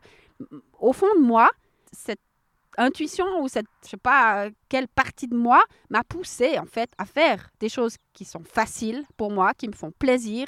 au 0.78 0.92
fond 0.92 1.14
de 1.16 1.22
moi, 1.22 1.48
cette 1.92 2.20
intuition 2.76 3.26
ou 3.40 3.48
cette, 3.48 3.66
je 3.84 3.90
sais 3.90 3.96
pas, 3.96 4.48
quelle 4.68 4.88
partie 4.88 5.28
de 5.28 5.36
moi 5.36 5.62
m'a 5.90 6.04
poussé 6.04 6.58
en 6.58 6.66
fait 6.66 6.90
à 6.98 7.04
faire 7.04 7.50
des 7.60 7.68
choses 7.68 7.96
qui 8.12 8.24
sont 8.24 8.44
faciles 8.44 9.04
pour 9.16 9.30
moi, 9.30 9.52
qui 9.54 9.68
me 9.68 9.74
font 9.74 9.92
plaisir. 9.98 10.46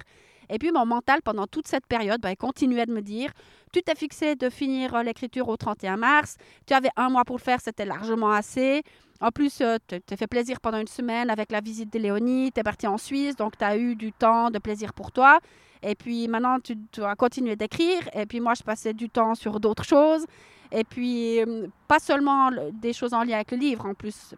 Et 0.50 0.58
puis 0.58 0.72
mon 0.72 0.86
mental, 0.86 1.20
pendant 1.22 1.46
toute 1.46 1.68
cette 1.68 1.86
période, 1.86 2.20
ben, 2.20 2.34
continuait 2.34 2.86
de 2.86 2.92
me 2.92 3.02
dire, 3.02 3.32
tu 3.72 3.82
t'es 3.82 3.94
fixé 3.94 4.34
de 4.34 4.48
finir 4.48 4.94
euh, 4.94 5.02
l'écriture 5.02 5.48
au 5.48 5.56
31 5.56 5.98
mars, 5.98 6.36
tu 6.66 6.72
avais 6.72 6.90
un 6.96 7.10
mois 7.10 7.24
pour 7.24 7.36
le 7.36 7.42
faire, 7.42 7.60
c'était 7.60 7.84
largement 7.84 8.30
assez. 8.30 8.82
En 9.20 9.30
plus, 9.30 9.60
euh, 9.60 9.76
tu 9.86 10.00
t'es 10.00 10.16
fait 10.16 10.26
plaisir 10.26 10.60
pendant 10.60 10.78
une 10.78 10.86
semaine 10.86 11.28
avec 11.28 11.52
la 11.52 11.60
visite 11.60 11.92
de 11.92 11.98
Léonie, 11.98 12.50
tu 12.52 12.60
es 12.60 12.62
parti 12.62 12.86
en 12.86 12.96
Suisse, 12.96 13.36
donc 13.36 13.58
tu 13.58 13.64
as 13.64 13.76
eu 13.76 13.94
du 13.94 14.12
temps 14.12 14.50
de 14.50 14.58
plaisir 14.58 14.94
pour 14.94 15.12
toi. 15.12 15.38
Et 15.82 15.94
puis 15.94 16.28
maintenant, 16.28 16.58
tu 16.60 16.76
dois 16.92 17.14
continuer 17.14 17.56
d'écrire. 17.56 18.08
Et 18.12 18.26
puis 18.26 18.40
moi, 18.40 18.54
je 18.54 18.62
passais 18.62 18.94
du 18.94 19.08
temps 19.08 19.34
sur 19.34 19.60
d'autres 19.60 19.84
choses. 19.84 20.24
Et 20.72 20.84
puis, 20.84 21.40
euh, 21.40 21.66
pas 21.86 21.98
seulement 21.98 22.50
des 22.72 22.92
choses 22.92 23.14
en 23.14 23.22
lien 23.22 23.36
avec 23.36 23.52
le 23.52 23.58
livre, 23.58 23.86
en 23.86 23.94
plus, 23.94 24.34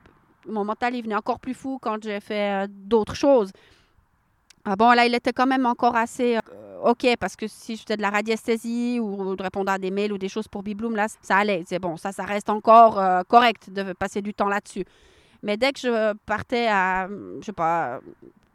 mon 0.47 0.65
mental, 0.65 0.95
il 0.95 1.03
venait 1.03 1.17
encore 1.17 1.41
plus 1.41 1.55
fou 1.55 1.79
quand 1.81 2.03
j'ai 2.03 2.21
fait 2.21 2.65
euh, 2.65 2.67
d'autres 2.69 3.15
choses. 3.15 3.51
Ah 4.65 4.77
bon, 4.77 4.93
là, 4.93 5.07
il 5.07 5.15
était 5.15 5.33
quand 5.33 5.47
même 5.47 5.67
encore 5.67 5.97
assez 5.97 6.37
euh, 6.37 6.83
OK, 6.85 7.07
parce 7.19 7.35
que 7.35 7.47
si 7.49 7.77
je 7.77 7.83
faisais 7.83 7.97
de 7.97 8.03
la 8.03 8.11
radiesthésie 8.11 9.01
ou 9.01 9.35
de 9.35 9.43
répondre 9.43 9.73
à 9.73 9.79
des 9.79 9.91
mails 9.91 10.13
ou 10.13 10.19
des 10.19 10.29
choses 10.29 10.49
pour 10.49 10.63
Bibloom, 10.63 10.95
là, 10.95 11.07
ça 11.23 11.37
allait. 11.37 11.65
C'est 11.67 11.79
bon, 11.79 11.97
ça, 11.97 12.13
ça 12.13 12.25
reste 12.25 12.51
encore 12.51 13.01
correct 13.27 13.71
de 13.71 13.93
passer 13.93 14.23
du 14.23 14.35
temps 14.35 14.49
là-dessus. 14.49 14.85
Mais 15.43 15.57
dès 15.57 15.73
que 15.73 15.81
je 15.81 16.13
partais 16.27 16.69
à, 16.69 17.09
je 17.41 17.47
sais 17.47 17.53
pas, 17.53 18.01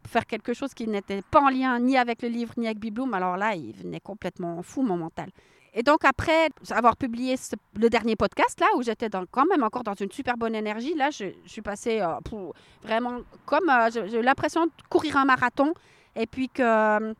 faire 0.07 0.25
quelque 0.25 0.53
chose 0.53 0.73
qui 0.73 0.87
n'était 0.87 1.21
pas 1.23 1.41
en 1.41 1.49
lien 1.49 1.79
ni 1.79 1.97
avec 1.97 2.21
le 2.21 2.29
livre 2.29 2.53
ni 2.57 2.67
avec 2.67 2.79
Bibloom, 2.79 3.13
alors 3.13 3.37
là, 3.37 3.55
il 3.55 3.73
venait 3.73 3.99
complètement 3.99 4.61
fou, 4.61 4.83
mon 4.83 4.97
mental. 4.97 5.29
Et 5.77 5.83
donc, 5.83 6.05
après 6.05 6.47
avoir 6.71 6.95
publié 6.95 7.35
le 7.75 7.89
dernier 7.89 8.15
podcast, 8.15 8.57
là, 8.61 8.67
où 8.77 8.81
j'étais 8.81 9.09
quand 9.29 9.45
même 9.45 9.61
encore 9.61 9.83
dans 9.83 9.93
une 9.93 10.09
super 10.09 10.37
bonne 10.37 10.55
énergie, 10.55 10.95
là, 10.95 11.09
je, 11.11 11.25
suis 11.45 11.61
passée 11.61 11.99
euh, 11.99 12.13
vraiment 12.81 13.19
comme. 13.45 13.69
Euh, 13.69 13.89
j'ai 13.91 14.19
eu 14.19 14.21
l'impression 14.21 14.67
de 14.67 14.71
courir 14.89 15.17
un 15.17 15.25
marathon 15.25 15.73
et 16.15 16.27
puis 16.27 16.47
que. 16.47 16.63
Euh, 16.63 17.13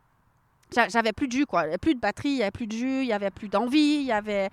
j'avais 0.89 1.12
plus 1.12 1.27
de 1.27 1.33
jus, 1.33 1.45
quoi. 1.45 1.65
Plus 1.77 1.95
de 1.95 2.00
batterie, 2.00 2.29
il 2.29 2.35
n'y 2.38 2.41
avait 2.41 2.51
plus 2.51 2.67
de 2.67 2.71
jus, 2.71 3.01
il 3.01 3.07
n'y 3.07 3.13
avait 3.13 3.29
plus 3.29 3.50
d'envie, 3.50 3.97
il 4.00 4.05
y 4.05 4.12
avait. 4.13 4.50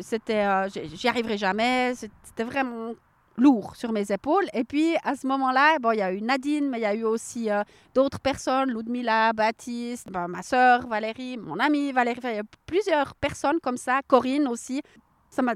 C'était. 0.00 0.44
J'y 0.70 1.08
arriverai 1.08 1.38
jamais. 1.38 1.94
C'était 1.94 2.44
vraiment 2.44 2.92
lourd 3.36 3.76
sur 3.76 3.92
mes 3.92 4.10
épaules. 4.12 4.46
Et 4.52 4.64
puis, 4.64 4.96
à 5.04 5.16
ce 5.16 5.26
moment-là, 5.26 5.78
bon, 5.78 5.92
il 5.92 5.98
y 5.98 6.02
a 6.02 6.12
eu 6.12 6.20
Nadine, 6.20 6.68
mais 6.68 6.78
il 6.78 6.82
y 6.82 6.86
a 6.86 6.94
eu 6.94 7.04
aussi 7.04 7.50
euh, 7.50 7.62
d'autres 7.94 8.20
personnes, 8.20 8.70
Ludmila, 8.70 9.32
Baptiste, 9.32 10.10
ben, 10.10 10.28
ma 10.28 10.42
soeur 10.42 10.86
Valérie, 10.86 11.36
mon 11.36 11.58
amie 11.58 11.92
Valérie. 11.92 12.20
il 12.24 12.36
y 12.36 12.38
a 12.38 12.42
plusieurs 12.66 13.14
personnes 13.16 13.60
comme 13.60 13.76
ça, 13.76 14.00
Corinne 14.06 14.48
aussi. 14.48 14.82
Ça 15.30 15.42
m'a 15.42 15.54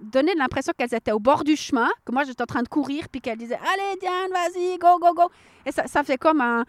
donné 0.00 0.34
l'impression 0.34 0.72
qu'elles 0.76 0.94
étaient 0.94 1.12
au 1.12 1.18
bord 1.18 1.44
du 1.44 1.56
chemin, 1.56 1.88
que 2.04 2.12
moi, 2.12 2.24
j'étais 2.24 2.42
en 2.42 2.46
train 2.46 2.62
de 2.62 2.68
courir, 2.68 3.08
puis 3.08 3.20
qu'elles 3.20 3.38
disaient 3.38 3.58
«Allez, 3.74 3.98
Diane, 4.00 4.30
vas-y, 4.30 4.78
go, 4.78 4.98
go, 5.00 5.12
go!» 5.14 5.30
Et 5.66 5.72
ça, 5.72 5.86
ça 5.86 6.04
fait 6.04 6.16
comme 6.16 6.40
un 6.40 6.64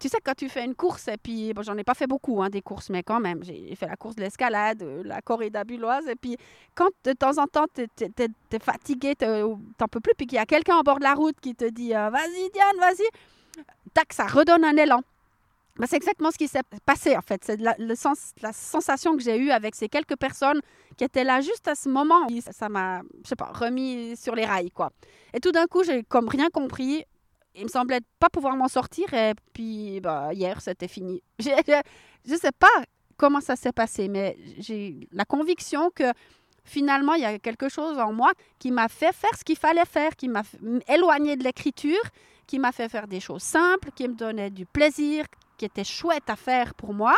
tu 0.00 0.08
sais, 0.08 0.18
quand 0.22 0.34
tu 0.34 0.48
fais 0.48 0.64
une 0.64 0.74
course, 0.74 1.08
et 1.08 1.16
puis, 1.16 1.52
j'en 1.60 1.76
ai 1.76 1.84
pas 1.84 1.94
fait 1.94 2.06
beaucoup, 2.06 2.42
hein, 2.42 2.50
des 2.50 2.62
courses, 2.62 2.90
mais 2.90 3.02
quand 3.02 3.20
même, 3.20 3.42
j'ai 3.42 3.74
fait 3.74 3.86
la 3.86 3.96
course 3.96 4.16
de 4.16 4.22
l'escalade, 4.22 4.82
euh, 4.82 5.02
la 5.04 5.22
corrida 5.22 5.64
bulloise, 5.64 6.06
et 6.08 6.16
puis 6.16 6.36
quand 6.74 6.88
de 7.04 7.12
temps 7.12 7.38
en 7.38 7.46
temps, 7.46 7.66
tu 7.74 7.82
es, 7.82 8.58
fatigué, 8.58 9.14
t'en 9.16 9.88
peux 9.88 10.00
plus, 10.00 10.14
puis 10.16 10.26
qu'il 10.26 10.36
y 10.36 10.40
a 10.40 10.46
quelqu'un 10.46 10.76
en 10.76 10.82
bord 10.82 10.98
de 10.98 11.04
la 11.04 11.14
route 11.14 11.38
qui 11.40 11.54
te 11.54 11.68
dit 11.68 11.94
euh, 11.94 12.10
Vas-y, 12.10 12.50
Diane, 12.50 12.76
vas-y, 12.78 13.62
tac, 13.94 14.12
ça 14.12 14.26
redonne 14.26 14.64
un 14.64 14.76
élan. 14.76 15.02
Ben, 15.78 15.86
c'est 15.86 15.96
exactement 15.96 16.30
ce 16.30 16.38
qui 16.38 16.48
s'est 16.48 16.62
passé, 16.86 17.16
en 17.16 17.20
fait. 17.20 17.44
C'est 17.44 17.60
sens, 17.96 18.32
la 18.40 18.52
sensation 18.52 19.14
que 19.14 19.22
j'ai 19.22 19.36
eue 19.36 19.50
avec 19.50 19.74
ces 19.74 19.88
quelques 19.88 20.16
personnes 20.16 20.60
qui 20.96 21.04
étaient 21.04 21.24
là 21.24 21.42
juste 21.42 21.68
à 21.68 21.74
ce 21.74 21.90
moment. 21.90 22.26
Ça 22.50 22.70
m'a, 22.70 23.02
je 23.22 23.28
sais 23.28 23.36
pas, 23.36 23.52
remis 23.52 24.16
sur 24.16 24.34
les 24.34 24.46
rails, 24.46 24.70
quoi. 24.70 24.90
Et 25.34 25.40
tout 25.40 25.52
d'un 25.52 25.66
coup, 25.66 25.84
j'ai 25.84 26.02
comme 26.02 26.28
rien 26.28 26.48
compris 26.48 27.04
il 27.56 27.64
me 27.64 27.68
semblait 27.68 28.00
pas 28.18 28.28
pouvoir 28.28 28.56
m'en 28.56 28.68
sortir. 28.68 29.12
Et 29.14 29.34
puis, 29.52 30.00
bah, 30.00 30.32
hier, 30.32 30.60
c'était 30.60 30.88
fini. 30.88 31.22
Je 31.38 32.32
ne 32.32 32.36
sais 32.36 32.52
pas 32.52 32.66
comment 33.16 33.40
ça 33.40 33.56
s'est 33.56 33.72
passé, 33.72 34.08
mais 34.08 34.36
j'ai 34.58 35.08
la 35.12 35.24
conviction 35.24 35.90
que 35.94 36.04
finalement, 36.64 37.14
il 37.14 37.22
y 37.22 37.24
a 37.24 37.38
quelque 37.38 37.68
chose 37.68 37.98
en 37.98 38.12
moi 38.12 38.32
qui 38.58 38.70
m'a 38.70 38.88
fait 38.88 39.14
faire 39.14 39.34
ce 39.38 39.44
qu'il 39.44 39.56
fallait 39.56 39.86
faire, 39.86 40.14
qui 40.16 40.28
m'a 40.28 40.42
éloigné 40.88 41.36
de 41.36 41.44
l'écriture, 41.44 42.02
qui 42.46 42.58
m'a 42.58 42.72
fait 42.72 42.88
faire 42.88 43.06
des 43.06 43.20
choses 43.20 43.42
simples, 43.42 43.90
qui 43.94 44.06
me 44.08 44.14
donnaient 44.14 44.50
du 44.50 44.66
plaisir, 44.66 45.24
qui 45.56 45.64
étaient 45.64 45.84
chouettes 45.84 46.28
à 46.28 46.36
faire 46.36 46.74
pour 46.74 46.92
moi. 46.92 47.14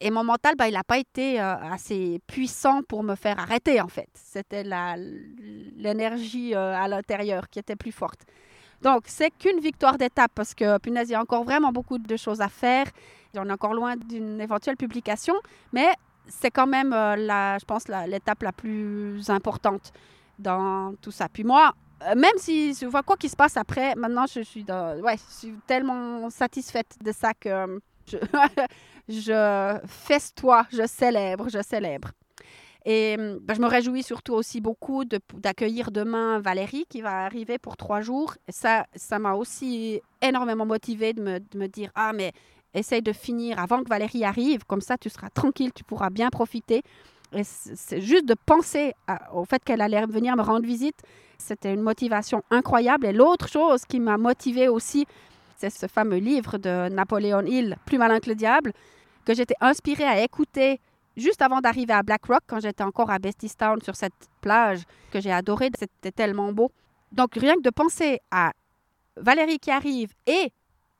Et 0.00 0.10
mon 0.10 0.24
mental, 0.24 0.56
bah, 0.56 0.68
il 0.68 0.74
n'a 0.74 0.84
pas 0.84 0.98
été 0.98 1.40
euh, 1.40 1.56
assez 1.56 2.20
puissant 2.26 2.82
pour 2.82 3.02
me 3.02 3.14
faire 3.14 3.38
arrêter, 3.38 3.80
en 3.80 3.88
fait. 3.88 4.08
C'était 4.14 4.62
l'énergie 4.62 6.54
euh, 6.54 6.74
à 6.74 6.86
l'intérieur 6.86 7.48
qui 7.48 7.58
était 7.58 7.76
plus 7.76 7.92
forte. 7.92 8.20
Donc, 8.82 9.04
c'est 9.06 9.30
qu'une 9.30 9.60
victoire 9.60 9.98
d'étape 9.98 10.32
parce 10.34 10.54
que, 10.54 10.78
punaise, 10.78 11.08
il 11.08 11.12
y 11.12 11.14
a 11.14 11.20
encore 11.20 11.44
vraiment 11.44 11.72
beaucoup 11.72 11.98
de 11.98 12.16
choses 12.16 12.40
à 12.40 12.48
faire. 12.48 12.86
On 13.36 13.48
est 13.48 13.52
encore 13.52 13.74
loin 13.74 13.96
d'une 13.96 14.40
éventuelle 14.40 14.76
publication, 14.76 15.34
mais 15.72 15.88
c'est 16.26 16.50
quand 16.50 16.66
même, 16.66 16.92
euh, 16.92 17.16
la, 17.16 17.58
je 17.58 17.64
pense, 17.64 17.84
l'étape 17.88 18.42
la, 18.42 18.52
plus 18.52 19.28
importante 19.28 19.92
dans 20.38 20.94
tout 21.00 21.10
ça. 21.10 21.28
Puis 21.28 21.44
moi, 21.44 21.72
euh, 22.02 22.14
même 22.14 22.36
si 22.36 22.74
je 22.74 22.86
vois 22.86 23.02
quoi 23.02 23.16
qu'il 23.16 23.30
se 23.30 23.36
passe 23.36 23.56
après, 23.56 23.94
maintenant, 23.94 24.26
je 24.26 24.40
suis, 24.40 24.64
ouais, 25.02 25.16
je 25.16 25.34
suis 25.34 25.54
tellement 25.66 26.28
satisfaite 26.30 26.96
de 27.02 27.12
ça 27.12 27.34
que 27.34 27.80
je, 28.06 28.16
je 29.08 29.78
festoie, 29.86 30.66
je 30.70 30.86
célèbre, 30.86 31.48
je 31.48 31.62
célèbre. 31.62 32.10
Et 32.88 33.16
ben, 33.16 33.54
je 33.54 33.60
me 33.60 33.66
réjouis 33.66 34.04
surtout 34.04 34.34
aussi 34.34 34.60
beaucoup 34.60 35.04
d'accueillir 35.04 35.90
demain 35.90 36.38
Valérie 36.38 36.86
qui 36.88 37.02
va 37.02 37.24
arriver 37.24 37.58
pour 37.58 37.76
trois 37.76 38.00
jours. 38.00 38.36
ça, 38.48 38.86
ça 38.94 39.18
m'a 39.18 39.34
aussi 39.34 40.00
énormément 40.22 40.64
motivée 40.64 41.12
de 41.12 41.20
me, 41.20 41.40
de 41.40 41.58
me, 41.58 41.66
dire 41.66 41.90
Ah, 41.96 42.12
mais 42.14 42.32
essaye 42.74 43.02
de 43.02 43.12
finir 43.12 43.58
avant 43.58 43.82
que 43.82 43.88
Valérie 43.88 44.24
arrive, 44.24 44.64
comme 44.66 44.80
ça 44.80 44.96
tu 44.96 45.10
seras 45.10 45.30
tranquille, 45.30 45.72
tu 45.74 45.82
pourras 45.82 46.10
bien 46.10 46.30
profiter. 46.30 46.82
Et 47.32 47.42
c'est 47.42 48.00
juste 48.00 48.24
de 48.24 48.36
penser 48.46 48.94
au 49.34 49.44
fait 49.44 49.62
qu'elle 49.64 49.80
allait 49.80 50.06
venir 50.06 50.36
me 50.36 50.42
rendre 50.42 50.64
visite, 50.64 51.02
c'était 51.38 51.74
une 51.74 51.82
motivation 51.82 52.44
incroyable. 52.50 53.06
Et 53.06 53.12
l'autre 53.12 53.48
chose 53.48 53.84
qui 53.84 53.98
m'a 53.98 54.16
motivée 54.16 54.68
aussi, 54.68 55.06
c'est 55.56 55.70
ce 55.70 55.88
fameux 55.88 56.18
livre 56.18 56.56
de 56.56 56.88
Napoléon 56.88 57.44
Hill, 57.44 57.76
Plus 57.84 57.98
malin 57.98 58.20
que 58.20 58.30
le 58.30 58.36
diable, 58.36 58.72
que 59.24 59.34
j'étais 59.34 59.56
inspirée 59.60 60.04
à 60.04 60.22
écouter 60.22 60.78
juste 61.16 61.42
avant 61.42 61.60
d'arriver 61.60 61.92
à 61.92 62.02
Black 62.02 62.26
Rock, 62.26 62.42
quand 62.46 62.60
j'étais 62.60 62.84
encore 62.84 63.10
à 63.10 63.18
Town 63.18 63.80
sur 63.82 63.96
cette 63.96 64.28
plage 64.40 64.82
que 65.10 65.20
j'ai 65.20 65.32
adorée, 65.32 65.70
c'était 65.78 66.12
tellement 66.12 66.52
beau. 66.52 66.70
Donc 67.12 67.34
rien 67.34 67.54
que 67.56 67.62
de 67.62 67.70
penser 67.70 68.20
à 68.30 68.52
Valérie 69.16 69.58
qui 69.58 69.70
arrive 69.70 70.12
et 70.26 70.52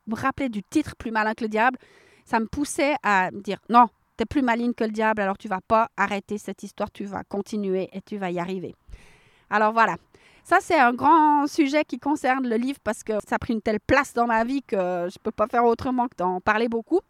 me 0.06 0.14
rappeler 0.14 0.48
du 0.48 0.62
titre 0.62 0.94
Plus 0.96 1.10
malin 1.10 1.34
que 1.34 1.44
le 1.44 1.48
diable, 1.48 1.78
ça 2.24 2.40
me 2.40 2.46
poussait 2.46 2.94
à 3.02 3.30
me 3.30 3.40
dire 3.40 3.58
non, 3.68 3.88
tu 4.16 4.22
es 4.22 4.26
plus 4.26 4.42
maligne 4.42 4.72
que 4.72 4.84
le 4.84 4.90
diable, 4.90 5.20
alors 5.20 5.36
tu 5.36 5.48
vas 5.48 5.60
pas 5.60 5.88
arrêter 5.96 6.38
cette 6.38 6.62
histoire, 6.62 6.90
tu 6.90 7.04
vas 7.04 7.22
continuer 7.24 7.88
et 7.92 8.00
tu 8.00 8.16
vas 8.16 8.30
y 8.30 8.38
arriver. 8.38 8.74
Alors 9.50 9.72
voilà. 9.72 9.96
Ça, 10.42 10.58
c'est 10.60 10.78
un 10.78 10.92
grand 10.92 11.48
sujet 11.48 11.84
qui 11.84 11.98
concerne 11.98 12.48
le 12.48 12.54
livre 12.54 12.78
parce 12.84 13.02
que 13.02 13.14
ça 13.26 13.34
a 13.34 13.38
pris 13.38 13.52
une 13.52 13.60
telle 13.60 13.80
place 13.80 14.12
dans 14.12 14.26
ma 14.26 14.44
vie 14.44 14.62
que 14.62 14.76
je 14.76 15.18
ne 15.18 15.22
peux 15.22 15.32
pas 15.32 15.48
faire 15.48 15.64
autrement 15.64 16.06
que 16.06 16.14
d'en 16.16 16.40
parler 16.40 16.68
beaucoup. 16.68 17.00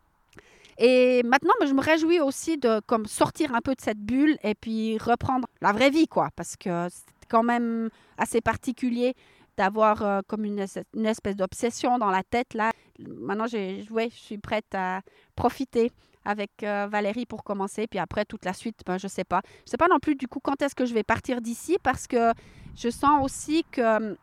Et 0.79 1.23
maintenant, 1.23 1.55
je 1.67 1.73
me 1.73 1.81
réjouis 1.81 2.21
aussi 2.21 2.59
de 2.59 2.81
comme 2.87 3.07
sortir 3.07 3.55
un 3.55 3.61
peu 3.61 3.75
de 3.75 3.81
cette 3.81 3.99
bulle 3.99 4.37
et 4.43 4.55
puis 4.55 4.99
reprendre 4.99 5.49
la 5.61 5.73
vraie 5.73 5.91
vie, 5.91 6.07
quoi, 6.07 6.29
parce 6.37 6.57
que 6.57 6.89
c'est 6.91 7.29
quand 7.29 7.43
même 7.43 7.89
assez 8.19 8.41
particulier 8.41 9.15
d'avoir 9.57 10.03
euh, 10.03 10.21
comme 10.27 10.45
une, 10.45 10.59
espèce 10.59 11.37
d'obsession 11.37 11.99
dans 11.99 12.11
la 12.11 12.23
tête 12.23 12.55
là. 12.55 12.73
Maintenant, 12.99 13.47
je 13.47 14.09
suis 14.11 14.39
prête 14.39 14.75
à 14.75 15.01
profiter 15.35 15.91
avec 16.25 16.51
euh, 16.63 16.89
Valérie 16.91 17.25
pour 17.25 17.45
commencer, 17.45 17.87
puis 17.87 17.99
après 17.99 18.25
toute 18.25 18.45
la 18.45 18.53
suite, 18.53 18.81
ben, 18.85 18.99
je 18.99 19.07
sais 19.07 19.25
pas. 19.25 19.41
Je 19.65 19.71
sais 19.71 19.77
pas 19.77 19.89
non 19.89 19.99
plus 19.99 20.17
du 20.17 20.29
coup 20.29 20.41
quand 20.41 20.61
est-ce 20.61 20.75
que 20.75 20.85
je 20.85 20.93
vais 20.93 21.05
partir 21.05 21.41
d'ici 21.41 21.79
parce 21.83 22.07
que 22.07 22.33
je 22.75 22.91
sens 22.91 23.25
aussi 23.25 23.65
que 23.71 24.17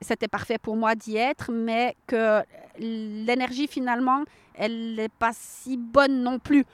c'était 0.00 0.28
parfait 0.28 0.58
pour 0.58 0.76
moi 0.76 0.94
d'y 0.94 1.16
être, 1.16 1.50
mais 1.52 1.96
que 2.06 2.42
l'énergie 2.78 3.66
finalement, 3.66 4.24
elle 4.54 4.94
n'est 4.94 5.08
pas 5.08 5.32
si 5.32 5.76
bonne 5.76 6.22
non 6.22 6.38
plus. 6.38 6.64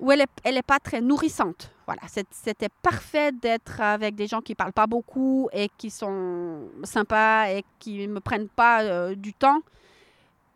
Ou 0.00 0.10
elle 0.10 0.20
n'est 0.20 0.26
elle 0.44 0.56
est 0.56 0.62
pas 0.62 0.80
très 0.80 1.00
nourrissante. 1.00 1.70
Voilà, 1.86 2.02
c'était 2.30 2.68
parfait 2.82 3.32
d'être 3.32 3.80
avec 3.80 4.14
des 4.14 4.26
gens 4.26 4.40
qui 4.40 4.54
parlent 4.54 4.72
pas 4.72 4.86
beaucoup 4.86 5.48
et 5.52 5.68
qui 5.76 5.90
sont 5.90 6.68
sympas 6.84 7.50
et 7.50 7.64
qui 7.78 8.06
me 8.08 8.20
prennent 8.20 8.48
pas 8.48 8.82
euh, 8.82 9.14
du 9.14 9.34
temps. 9.34 9.60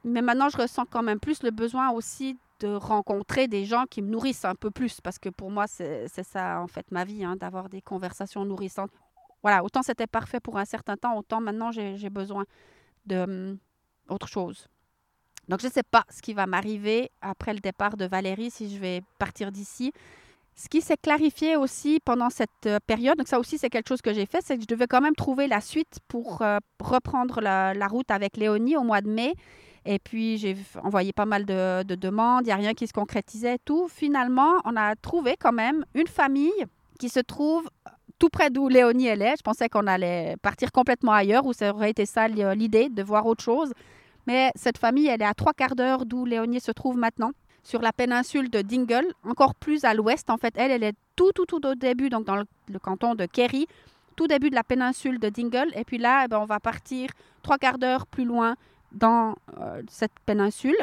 Mais 0.05 0.23
maintenant, 0.23 0.49
je 0.49 0.57
ressens 0.57 0.85
quand 0.89 1.03
même 1.03 1.19
plus 1.19 1.43
le 1.43 1.51
besoin 1.51 1.91
aussi 1.91 2.39
de 2.61 2.69
rencontrer 2.69 3.49
des 3.49 3.65
gens 3.65 3.85
qui 3.91 4.03
me 4.03 4.09
nourrissent 4.09 4.45
un 4.45 4.55
peu 4.55 4.71
plus, 4.71 5.01
parce 5.01 5.19
que 5.19 5.29
pour 5.29 5.51
moi, 5.51 5.67
c'est 5.67 6.09
ça 6.09 6.61
en 6.61 6.69
fait 6.69 6.91
ma 6.91 7.05
vie, 7.05 7.25
hein, 7.25 7.37
d'avoir 7.37 7.69
des 7.69 7.83
conversations 7.83 8.45
nourrissantes 8.45 8.91
voilà, 9.47 9.63
autant 9.63 9.83
c'était 9.85 10.09
parfait 10.09 10.41
pour 10.41 10.59
un 10.59 10.65
certain 10.65 10.97
temps, 10.97 11.17
autant 11.17 11.41
maintenant 11.41 11.71
j'ai 11.71 12.11
besoin 12.11 12.47
de 13.07 13.59
hum, 14.09 14.19
chose. 14.27 14.67
Donc 15.47 15.61
je 15.61 15.69
ne 15.69 15.73
sais 15.73 15.85
pas 15.85 16.03
ce 16.11 16.21
qui 16.21 16.35
va 16.35 16.47
m'arriver 16.47 17.13
après 17.21 17.55
le 17.55 17.61
départ 17.61 17.97
de 17.97 18.07
Valérie, 18.07 18.51
si 18.51 18.75
je 18.75 18.81
vais 18.81 19.03
partir 19.21 19.53
d'ici. 19.53 19.93
Ce 20.57 20.69
qui 20.69 20.81
s'est 20.81 20.97
clarifié 20.97 21.55
aussi 21.55 22.01
pendant 22.05 22.29
cette 22.29 22.67
euh, 22.67 22.81
période, 22.89 23.19
donc 23.19 23.29
ça 23.29 23.39
aussi 23.39 23.57
c'est 23.57 23.71
quelque 23.71 23.87
chose 23.87 24.03
que 24.03 24.13
j'ai 24.13 24.27
fait, 24.27 24.41
c'est 24.43 24.57
que 24.57 24.63
je 24.63 24.67
devais 24.67 24.89
quand 24.89 25.01
même 25.01 25.15
trouver 25.15 25.47
la 25.47 25.61
suite 25.61 26.01
pour 26.09 26.43
euh, 26.43 26.59
reprendre 26.81 27.41
la, 27.41 27.87
route 27.87 28.11
avec 28.11 28.37
Léonie 28.37 28.77
au 28.77 28.83
mois 28.83 29.01
de 29.01 29.09
mai. 29.09 29.33
Et 29.85 30.01
puis 30.01 30.39
j'ai 30.39 30.57
envoyé 30.83 31.13
pas 31.13 31.27
mal 31.27 31.47
de, 31.47 31.85
de 31.85 31.95
demandes, 31.95 32.43
il 32.43 32.47
n'y 32.47 32.53
a 32.53 32.57
rien 32.57 32.75
qui 32.75 32.89
se 32.89 32.93
concrétisait, 32.93 33.59
tout. 33.65 33.87
Finalement, 33.87 34.55
on 34.65 34.75
a 34.75 34.97
trouvé 34.97 35.37
quand 35.39 35.53
même 35.53 35.85
une 35.95 36.09
famille 36.09 36.67
qui 36.99 37.11
se 37.11 37.21
trouve 37.21 37.69
tout 38.19 38.29
près 38.29 38.51
d'où 38.51 38.69
Léonie 38.69 39.07
elle 39.07 39.23
est. 39.23 39.37
Je 39.37 39.43
pensais 39.43 39.69
qu'on 39.69 39.87
allait 39.87 40.37
partir 40.43 40.73
complètement 40.73 41.13
ailleurs, 41.13 41.47
où 41.47 41.53
ça 41.53 41.73
aurait 41.75 41.91
été 41.91 42.07
ça 42.07 42.29
l'idée, 42.29 42.89
de 42.89 43.03
voir 43.03 43.27
autre 43.27 43.43
chose. 43.43 43.73
Mais 44.27 44.51
cette 44.57 44.79
famille, 44.79 45.07
elle 45.07 45.23
est 45.23 45.27
à 45.27 45.35
trois 45.35 45.53
quarts 45.53 45.77
d'heure 45.77 46.05
d'où 46.07 46.25
Léonie 46.25 46.61
se 46.61 46.73
trouve 46.73 46.97
maintenant, 46.97 47.33
sur 47.63 47.81
la 47.81 47.93
péninsule 47.93 48.51
de 48.51 48.63
Dingle, 48.63 49.13
encore 49.25 49.55
plus 49.55 49.85
à 49.85 49.95
l'ouest. 49.95 50.31
En 50.31 50.37
fait, 50.37 50.55
elle, 50.57 50.71
elle 50.71 50.83
est 50.83 50.97
tout, 51.15 51.33
tout, 51.33 51.47
tout 51.47 51.65
au 51.67 51.75
début, 51.75 52.11
donc 52.11 52.25
dans 52.25 52.37
le, 52.37 52.79
canton 52.79 53.15
de 53.15 53.27
Kerry, 53.27 53.67
tout 54.17 54.27
début 54.27 54.51
de 54.51 54.55
la 54.55 54.65
péninsule 54.65 55.19
de 55.19 55.29
Dingle. 55.29 55.71
Et 55.75 55.85
puis 55.85 55.99
là, 55.99 56.23
eh 56.25 56.29
ben, 56.29 56.39
on 56.39 56.45
va 56.45 56.61
partir 56.61 57.11
trois 57.43 57.59
quarts 57.59 57.79
d'heure 57.79 58.07
plus 58.07 58.25
loin 58.25 58.57
dans 58.93 59.35
euh, 59.61 59.83
cette 59.89 60.13
péninsule, 60.25 60.77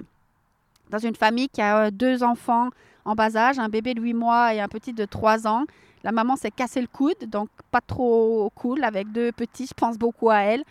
dans 0.89 0.99
une 0.99 1.15
famille 1.15 1.49
qui 1.49 1.61
a 1.61 1.85
euh, 1.85 1.91
deux 1.91 2.21
enfants 2.21 2.69
en 3.05 3.15
bas 3.15 3.35
âge, 3.35 3.59
un 3.59 3.69
bébé 3.69 3.93
de 3.93 4.01
8 4.01 4.13
mois 4.13 4.53
et 4.53 4.61
un 4.61 4.67
petit 4.67 4.93
de 4.93 5.05
3 5.05 5.47
ans. 5.47 5.65
La 6.03 6.11
maman 6.11 6.35
s'est 6.35 6.51
cassé 6.51 6.81
le 6.81 6.87
coude, 6.87 7.25
donc 7.27 7.49
pas 7.71 7.81
trop 7.81 8.51
cool 8.55 8.83
avec 8.83 9.11
deux 9.11 9.31
petits. 9.31 9.67
Je 9.67 9.73
pense 9.73 9.97
beaucoup 9.97 10.29
à 10.29 10.39
elle. 10.39 10.63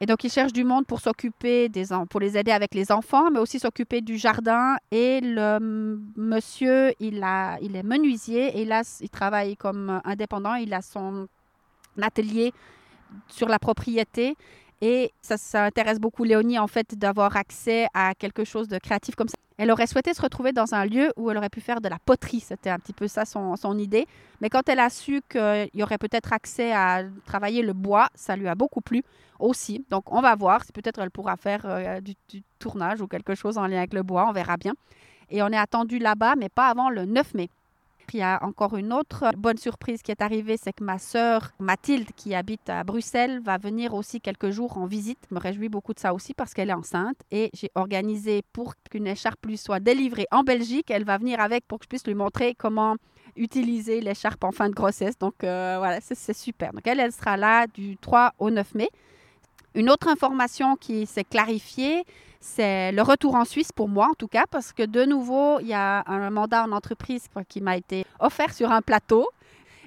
Et 0.00 0.06
donc, 0.06 0.22
ils 0.22 0.30
cherchent 0.30 0.52
du 0.52 0.62
monde 0.62 0.86
pour 0.86 1.00
s'occuper 1.00 1.68
des 1.68 1.86
pour 2.08 2.20
les 2.20 2.36
aider 2.38 2.52
avec 2.52 2.74
les 2.74 2.92
enfants, 2.92 3.30
mais 3.30 3.40
aussi 3.40 3.58
s'occuper 3.58 4.00
du 4.00 4.16
jardin. 4.16 4.76
Et 4.92 5.20
le 5.20 5.58
monsieur, 6.16 6.92
il, 7.00 7.22
a, 7.24 7.58
il 7.60 7.74
est 7.74 7.82
menuisier 7.82 8.60
et 8.60 8.64
là, 8.64 8.82
il 9.00 9.10
travaille 9.10 9.56
comme 9.56 10.00
indépendant. 10.04 10.54
Il 10.54 10.72
a 10.72 10.82
son 10.82 11.26
atelier 12.00 12.52
sur 13.26 13.48
la 13.48 13.58
propriété. 13.58 14.36
Et 14.80 15.12
ça, 15.22 15.36
ça 15.36 15.64
intéresse 15.64 15.98
beaucoup 15.98 16.24
Léonie, 16.24 16.58
en 16.58 16.68
fait, 16.68 16.94
d'avoir 16.96 17.36
accès 17.36 17.88
à 17.94 18.14
quelque 18.14 18.44
chose 18.44 18.68
de 18.68 18.78
créatif 18.78 19.16
comme 19.16 19.28
ça. 19.28 19.36
Elle 19.58 19.72
aurait 19.72 19.88
souhaité 19.88 20.14
se 20.14 20.22
retrouver 20.22 20.52
dans 20.52 20.72
un 20.74 20.86
lieu 20.86 21.12
où 21.16 21.30
elle 21.30 21.36
aurait 21.36 21.48
pu 21.48 21.60
faire 21.60 21.80
de 21.80 21.88
la 21.88 21.98
poterie. 21.98 22.38
C'était 22.38 22.70
un 22.70 22.78
petit 22.78 22.92
peu 22.92 23.08
ça 23.08 23.24
son, 23.24 23.56
idée. 23.76 24.06
Mais 24.40 24.50
quand 24.50 24.68
elle 24.68 24.78
a 24.78 24.88
su 24.88 25.20
qu'il 25.28 25.68
y 25.74 25.82
aurait 25.82 25.98
peut-être 25.98 26.32
accès 26.32 26.72
à 26.72 27.02
travailler 27.26 27.62
le 27.62 27.72
bois, 27.72 28.08
ça 28.14 28.36
lui 28.36 28.46
a 28.46 28.54
beaucoup 28.54 28.80
plu 28.80 29.02
aussi. 29.40 29.84
Donc 29.90 30.12
on 30.12 30.20
va 30.20 30.36
voir 30.36 30.64
si 30.64 30.70
peut-être 30.70 31.00
elle 31.00 31.10
pourra 31.10 31.36
faire 31.36 31.62
euh, 31.64 32.00
du, 32.00 32.14
tournage 32.60 33.00
ou 33.00 33.08
quelque 33.08 33.34
chose 33.34 33.58
en 33.58 33.66
lien 33.66 33.78
avec 33.78 33.94
le 33.94 34.04
bois. 34.04 34.26
On 34.28 34.32
verra 34.32 34.56
bien. 34.56 34.74
Et 35.28 35.42
on 35.42 35.48
est 35.48 35.58
attendu 35.58 35.98
là-bas, 35.98 36.36
mais 36.36 36.48
pas 36.48 36.68
avant 36.68 36.88
le 36.88 37.04
9 37.04 37.34
mai. 37.34 37.50
Il 38.14 38.20
y 38.20 38.22
a 38.22 38.42
encore 38.42 38.76
une 38.76 38.92
autre 38.92 39.30
bonne 39.36 39.58
surprise 39.58 40.02
qui 40.02 40.10
est 40.10 40.22
arrivée, 40.22 40.56
c'est 40.56 40.72
que 40.72 40.84
ma 40.84 40.98
sœur 40.98 41.50
Mathilde, 41.58 42.08
qui 42.16 42.34
habite 42.34 42.68
à 42.68 42.84
Bruxelles, 42.84 43.40
va 43.40 43.58
venir 43.58 43.94
aussi 43.94 44.20
quelques 44.20 44.50
jours 44.50 44.78
en 44.78 44.86
visite. 44.86 45.18
Je 45.28 45.34
me 45.34 45.40
réjouis 45.40 45.68
beaucoup 45.68 45.94
de 45.94 45.98
ça 45.98 46.14
aussi 46.14 46.34
parce 46.34 46.54
qu'elle 46.54 46.70
est 46.70 46.74
enceinte 46.74 47.16
et 47.30 47.50
j'ai 47.54 47.70
organisé 47.74 48.42
pour 48.52 48.74
qu'une 48.90 49.06
écharpe 49.06 49.44
lui 49.46 49.58
soit 49.58 49.80
délivrée 49.80 50.26
en 50.30 50.42
Belgique. 50.42 50.90
Elle 50.90 51.04
va 51.04 51.18
venir 51.18 51.40
avec 51.40 51.66
pour 51.66 51.78
que 51.78 51.84
je 51.84 51.88
puisse 51.88 52.06
lui 52.06 52.14
montrer 52.14 52.54
comment 52.54 52.96
utiliser 53.36 54.00
l'écharpe 54.00 54.42
en 54.44 54.52
fin 54.52 54.68
de 54.68 54.74
grossesse. 54.74 55.18
Donc 55.18 55.44
euh, 55.44 55.76
voilà, 55.78 56.00
c'est 56.00 56.36
super. 56.36 56.72
Donc 56.72 56.86
elle, 56.86 57.00
elle 57.00 57.12
sera 57.12 57.36
là 57.36 57.66
du 57.66 57.96
3 57.98 58.32
au 58.38 58.50
9 58.50 58.74
mai. 58.74 58.88
Une 59.74 59.90
autre 59.90 60.08
information 60.08 60.76
qui 60.76 61.06
s'est 61.06 61.24
clarifiée, 61.24 62.04
c'est 62.40 62.92
le 62.92 63.02
retour 63.02 63.34
en 63.34 63.44
Suisse 63.44 63.72
pour 63.72 63.88
moi 63.88 64.08
en 64.10 64.14
tout 64.14 64.28
cas, 64.28 64.44
parce 64.50 64.72
que 64.72 64.84
de 64.84 65.04
nouveau, 65.04 65.60
il 65.60 65.68
y 65.68 65.74
a 65.74 66.04
un 66.06 66.30
mandat 66.30 66.64
en 66.64 66.72
entreprise 66.72 67.26
qui 67.48 67.60
m'a 67.60 67.76
été 67.76 68.04
offert 68.20 68.52
sur 68.54 68.70
un 68.70 68.82
plateau. 68.82 69.28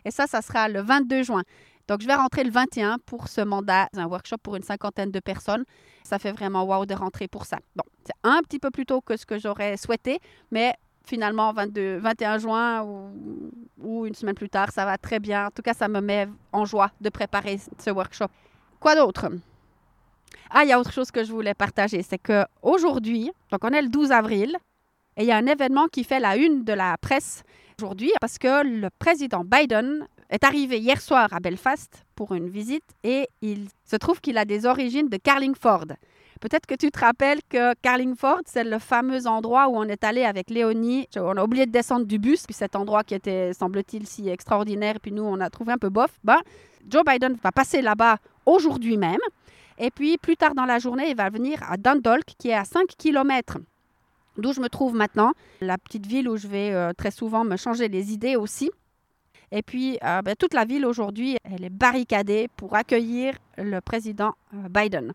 Et 0.03 0.11
ça, 0.11 0.27
ça 0.27 0.41
sera 0.41 0.67
le 0.67 0.81
22 0.81 1.23
juin. 1.23 1.43
Donc, 1.87 2.01
je 2.01 2.07
vais 2.07 2.15
rentrer 2.15 2.43
le 2.43 2.51
21 2.51 2.99
pour 3.05 3.27
ce 3.27 3.41
mandat, 3.41 3.87
un 3.95 4.05
workshop 4.05 4.37
pour 4.37 4.55
une 4.55 4.63
cinquantaine 4.63 5.11
de 5.11 5.19
personnes. 5.19 5.65
Ça 6.03 6.19
fait 6.19 6.31
vraiment 6.31 6.63
wow 6.63 6.85
de 6.85 6.93
rentrer 6.93 7.27
pour 7.27 7.45
ça. 7.45 7.57
Bon, 7.75 7.83
c'est 8.05 8.15
un 8.23 8.41
petit 8.41 8.59
peu 8.59 8.71
plus 8.71 8.85
tôt 8.85 9.01
que 9.01 9.17
ce 9.17 9.25
que 9.25 9.37
j'aurais 9.37 9.77
souhaité, 9.77 10.19
mais 10.51 10.73
finalement, 11.03 11.51
22, 11.53 11.97
21 11.97 12.37
juin 12.37 12.83
ou, 12.83 13.11
ou, 13.81 14.05
une 14.05 14.15
semaine 14.15 14.35
plus 14.35 14.49
tard, 14.49 14.71
ça 14.71 14.85
va 14.85 14.97
très 14.97 15.19
bien. 15.19 15.47
En 15.47 15.51
tout 15.51 15.61
cas, 15.61 15.73
ça 15.73 15.87
me 15.87 15.99
met 15.99 16.27
en 16.51 16.65
joie 16.65 16.91
de 17.01 17.09
préparer 17.09 17.59
ce 17.79 17.89
workshop. 17.89 18.27
Quoi 18.79 18.95
d'autre? 18.95 19.27
Ah, 20.49 20.63
il 20.63 20.69
y 20.69 20.73
a 20.73 20.79
autre 20.79 20.91
chose 20.91 21.11
que 21.11 21.23
je 21.23 21.31
voulais 21.31 21.53
partager, 21.53 22.01
c'est 22.03 22.19
qu'aujourd'hui, 22.19 23.31
donc 23.51 23.63
on 23.63 23.69
est 23.69 23.81
le 23.81 23.89
12 23.89 24.11
avril, 24.11 24.57
et 25.17 25.23
il 25.23 25.27
y 25.27 25.31
a 25.31 25.37
un 25.37 25.45
événement 25.45 25.87
qui 25.87 26.03
fait 26.03 26.19
la 26.19 26.35
une 26.37 26.63
de 26.63 26.73
la 26.73 26.97
presse 26.97 27.43
aujourd'hui 27.77 28.11
parce 28.21 28.37
que 28.37 28.63
le 28.63 28.89
président 28.99 29.43
Biden 29.43 30.07
est 30.29 30.43
arrivé 30.43 30.79
hier 30.79 31.01
soir 31.01 31.27
à 31.33 31.39
Belfast 31.39 32.05
pour 32.15 32.33
une 32.33 32.49
visite 32.49 32.85
et 33.03 33.27
il 33.41 33.67
se 33.83 33.95
trouve 33.97 34.21
qu'il 34.21 34.37
a 34.37 34.45
des 34.45 34.65
origines 34.65 35.09
de 35.09 35.17
Carlingford. 35.17 35.87
Peut-être 36.39 36.65
que 36.65 36.73
tu 36.75 36.89
te 36.89 36.99
rappelles 36.99 37.41
que 37.49 37.75
Carlingford, 37.81 38.41
c'est 38.45 38.63
le 38.63 38.79
fameux 38.79 39.27
endroit 39.27 39.67
où 39.67 39.77
on 39.77 39.83
est 39.83 40.03
allé 40.03 40.23
avec 40.23 40.49
Léonie. 40.49 41.07
On 41.15 41.37
a 41.37 41.43
oublié 41.43 41.67
de 41.67 41.71
descendre 41.71 42.05
du 42.07 42.17
bus, 42.17 42.45
puis 42.47 42.55
cet 42.55 42.75
endroit 42.75 43.03
qui 43.03 43.13
était, 43.13 43.53
semble-t-il, 43.53 44.07
si 44.07 44.27
extraordinaire, 44.27 44.99
puis 44.99 45.11
nous, 45.11 45.21
on 45.21 45.39
a 45.39 45.51
trouvé 45.51 45.73
un 45.73 45.77
peu 45.77 45.89
bof. 45.89 46.09
Ben, 46.23 46.39
Joe 46.89 47.03
Biden 47.05 47.37
va 47.43 47.51
passer 47.51 47.83
là-bas 47.83 48.17
aujourd'hui 48.47 48.97
même. 48.97 49.19
Et 49.81 49.91
puis, 49.91 50.17
plus 50.17 50.37
tard 50.37 50.55
dans 50.55 50.65
la 50.65 50.79
journée, 50.79 51.09
il 51.09 51.17
va 51.17 51.29
venir 51.29 51.61
à 51.69 51.75
Dundalk, 51.75 52.23
qui 52.37 52.49
est 52.49 52.53
à 52.53 52.63
5 52.63 52.87
km 52.97 53.57
d'où 54.37 54.53
je 54.53 54.61
me 54.61 54.69
trouve 54.69 54.95
maintenant, 54.95 55.33
la 55.61 55.77
petite 55.77 56.05
ville 56.05 56.27
où 56.27 56.37
je 56.37 56.47
vais 56.47 56.71
euh, 56.71 56.93
très 56.93 57.11
souvent 57.11 57.43
me 57.43 57.57
changer 57.57 57.87
les 57.87 58.11
idées 58.11 58.35
aussi. 58.35 58.71
Et 59.51 59.61
puis, 59.61 59.97
euh, 60.03 60.21
ben, 60.21 60.35
toute 60.35 60.53
la 60.53 60.65
ville 60.65 60.85
aujourd'hui, 60.85 61.37
elle 61.43 61.65
est 61.65 61.69
barricadée 61.69 62.47
pour 62.55 62.75
accueillir 62.75 63.35
le 63.57 63.79
président 63.81 64.33
euh, 64.53 64.69
Biden. 64.69 65.13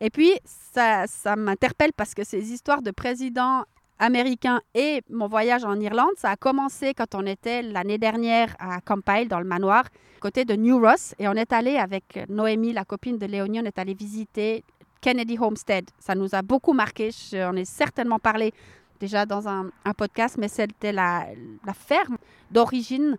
Et 0.00 0.10
puis, 0.10 0.32
ça, 0.44 1.06
ça 1.06 1.36
m'interpelle 1.36 1.92
parce 1.96 2.14
que 2.14 2.24
ces 2.24 2.52
histoires 2.52 2.82
de 2.82 2.90
président 2.90 3.64
américain 4.00 4.60
et 4.74 5.02
mon 5.10 5.28
voyage 5.28 5.64
en 5.64 5.78
Irlande, 5.78 6.10
ça 6.16 6.30
a 6.30 6.36
commencé 6.36 6.94
quand 6.94 7.14
on 7.14 7.24
était 7.26 7.62
l'année 7.62 7.98
dernière 7.98 8.56
à 8.58 8.80
Compile, 8.80 9.28
dans 9.28 9.38
le 9.38 9.44
manoir, 9.44 9.84
côté 10.20 10.44
de 10.44 10.56
New 10.56 10.80
Ross. 10.80 11.14
Et 11.18 11.28
on 11.28 11.34
est 11.34 11.52
allé 11.52 11.76
avec 11.76 12.18
Noémie, 12.28 12.72
la 12.72 12.84
copine 12.84 13.18
de 13.18 13.26
Léonie, 13.26 13.60
on 13.60 13.64
est 13.64 13.78
allé 13.78 13.94
visiter 13.94 14.64
Kennedy 15.00 15.38
Homestead. 15.38 15.88
Ça 15.98 16.14
nous 16.14 16.34
a 16.34 16.42
beaucoup 16.42 16.72
marqué. 16.72 17.10
J'en 17.30 17.54
ai 17.54 17.64
certainement 17.64 18.18
parlé 18.18 18.52
déjà 18.98 19.26
dans 19.26 19.48
un, 19.48 19.70
podcast, 19.96 20.36
mais 20.38 20.48
c'était 20.48 20.92
la, 20.92 21.26
la 21.64 21.72
ferme 21.74 22.16
d'origine 22.50 23.16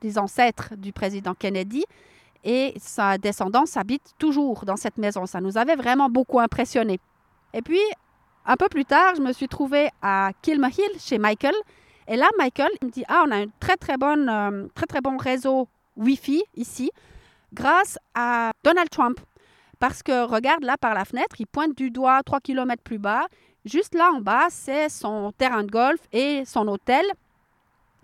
des 0.00 0.18
ancêtres 0.18 0.74
du 0.76 0.92
président 0.92 1.34
Kennedy. 1.34 1.84
Et 2.44 2.74
sa 2.76 3.18
descendance 3.18 3.76
habite 3.76 4.14
toujours 4.18 4.64
dans 4.64 4.76
cette 4.76 4.98
maison. 4.98 5.26
Ça 5.26 5.40
nous 5.40 5.56
avait 5.56 5.76
vraiment 5.76 6.10
beaucoup 6.10 6.40
impressionné. 6.40 7.00
Et 7.54 7.62
puis, 7.62 7.80
un 8.46 8.56
peu 8.56 8.68
plus 8.68 8.84
tard, 8.84 9.14
je 9.16 9.22
me 9.22 9.32
suis 9.32 9.48
trouvée 9.48 9.88
à 10.02 10.30
Kilmahill 10.42 10.98
chez 10.98 11.18
Michael. 11.18 11.54
Et 12.08 12.16
là, 12.16 12.28
Michael 12.38 12.70
il 12.82 12.86
me 12.86 12.92
dit 12.92 13.04
Ah, 13.08 13.24
on 13.26 13.30
a 13.30 13.36
un 13.36 13.46
très, 13.60 13.76
très, 13.76 13.94
euh, 13.94 14.68
très, 14.74 14.86
très 14.86 15.00
bon 15.00 15.16
réseau 15.16 15.68
Wi-Fi 15.96 16.42
ici, 16.54 16.90
grâce 17.52 17.98
à 18.14 18.50
Donald 18.62 18.90
Trump. 18.90 19.18
Parce 19.78 20.02
que 20.02 20.26
regarde 20.26 20.64
là 20.64 20.76
par 20.76 20.94
la 20.94 21.04
fenêtre, 21.04 21.36
il 21.38 21.46
pointe 21.46 21.76
du 21.76 21.90
doigt 21.90 22.22
trois 22.22 22.40
kilomètres 22.40 22.82
plus 22.82 22.98
bas. 22.98 23.26
Juste 23.64 23.94
là 23.94 24.10
en 24.12 24.20
bas, 24.20 24.46
c'est 24.50 24.88
son 24.88 25.32
terrain 25.32 25.64
de 25.64 25.70
golf 25.70 26.00
et 26.12 26.44
son 26.44 26.68
hôtel. 26.68 27.04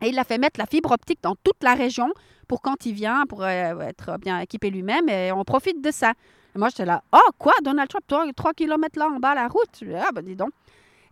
Et 0.03 0.09
il 0.09 0.19
a 0.19 0.25
fait 0.25 0.39
mettre 0.39 0.59
la 0.59 0.67
fibre 0.67 0.93
optique 0.93 1.21
dans 1.23 1.35
toute 1.45 1.63
la 1.63 1.75
région 1.75 2.13
pour 2.49 2.63
quand 2.63 2.87
il 2.87 2.95
vient, 2.95 3.27
pour 3.29 3.43
euh, 3.43 3.81
être 3.81 4.19
bien 4.19 4.41
équipé 4.41 4.71
lui-même. 4.71 5.09
Et 5.09 5.31
on 5.33 5.45
profite 5.45 5.83
de 5.83 5.91
ça. 5.91 6.15
Et 6.55 6.59
moi, 6.59 6.69
j'étais 6.69 6.85
là, 6.85 7.03
oh, 7.13 7.31
quoi, 7.39 7.53
Donald 7.63 7.89
Trump, 7.89 8.05
3, 8.07 8.33
3 8.35 8.53
km 8.55 8.99
là 8.99 9.09
en 9.09 9.19
bas 9.19 9.35
la 9.35 9.49
route. 9.49 9.83
Ah, 9.97 10.11
ben 10.13 10.25
dis 10.25 10.37
donc. 10.37 10.51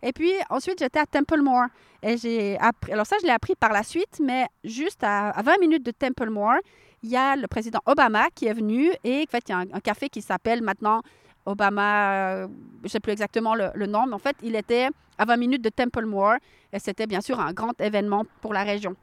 Et 0.01 0.13
puis 0.13 0.31
ensuite, 0.49 0.79
j'étais 0.79 0.99
à 0.99 1.05
Templemore. 1.05 1.67
Et 2.01 2.17
j'ai 2.17 2.57
appris, 2.59 2.93
alors 2.93 3.05
ça, 3.05 3.17
je 3.21 3.25
l'ai 3.25 3.33
appris 3.33 3.55
par 3.55 3.73
la 3.73 3.83
suite, 3.83 4.21
mais 4.23 4.47
juste 4.63 5.03
à, 5.03 5.33
20 5.41 5.59
minutes 5.59 5.85
de 5.85 5.91
Templemore, 5.91 6.55
il 7.03 7.09
y 7.09 7.17
a 7.17 7.35
le 7.35 7.47
président 7.47 7.79
Obama 7.85 8.29
qui 8.33 8.47
est 8.47 8.53
venu 8.53 8.91
et 9.03 9.25
en 9.27 9.31
fait, 9.31 9.43
il 9.47 9.51
y 9.51 9.53
a 9.53 9.57
un, 9.59 9.79
café 9.81 10.07
qui 10.09 10.21
s'appelle 10.21 10.61
maintenant 10.61 11.01
Obama, 11.45 12.13
euh, 12.13 12.47
je 12.79 12.83
ne 12.85 12.89
sais 12.89 12.99
plus 12.99 13.11
exactement 13.11 13.55
le, 13.55 13.69
le, 13.73 13.85
nom, 13.85 14.05
mais 14.05 14.13
en 14.13 14.19
fait, 14.19 14.35
il 14.43 14.55
était 14.55 14.89
à 15.17 15.25
20 15.25 15.37
minutes 15.37 15.61
de 15.61 15.69
Templemore 15.69 16.35
et 16.71 16.79
c'était 16.79 17.07
bien 17.07 17.21
sûr 17.21 17.39
un 17.39 17.51
grand 17.51 17.79
événement 17.81 18.23
pour 18.41 18.53
la 18.53 18.63
région. 18.63 18.95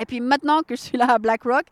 Et 0.00 0.04
puis 0.04 0.20
maintenant 0.20 0.60
que 0.62 0.76
je 0.76 0.80
suis 0.80 0.98
là 0.98 1.12
à 1.12 1.18
Black 1.18 1.44
Rock, 1.44 1.64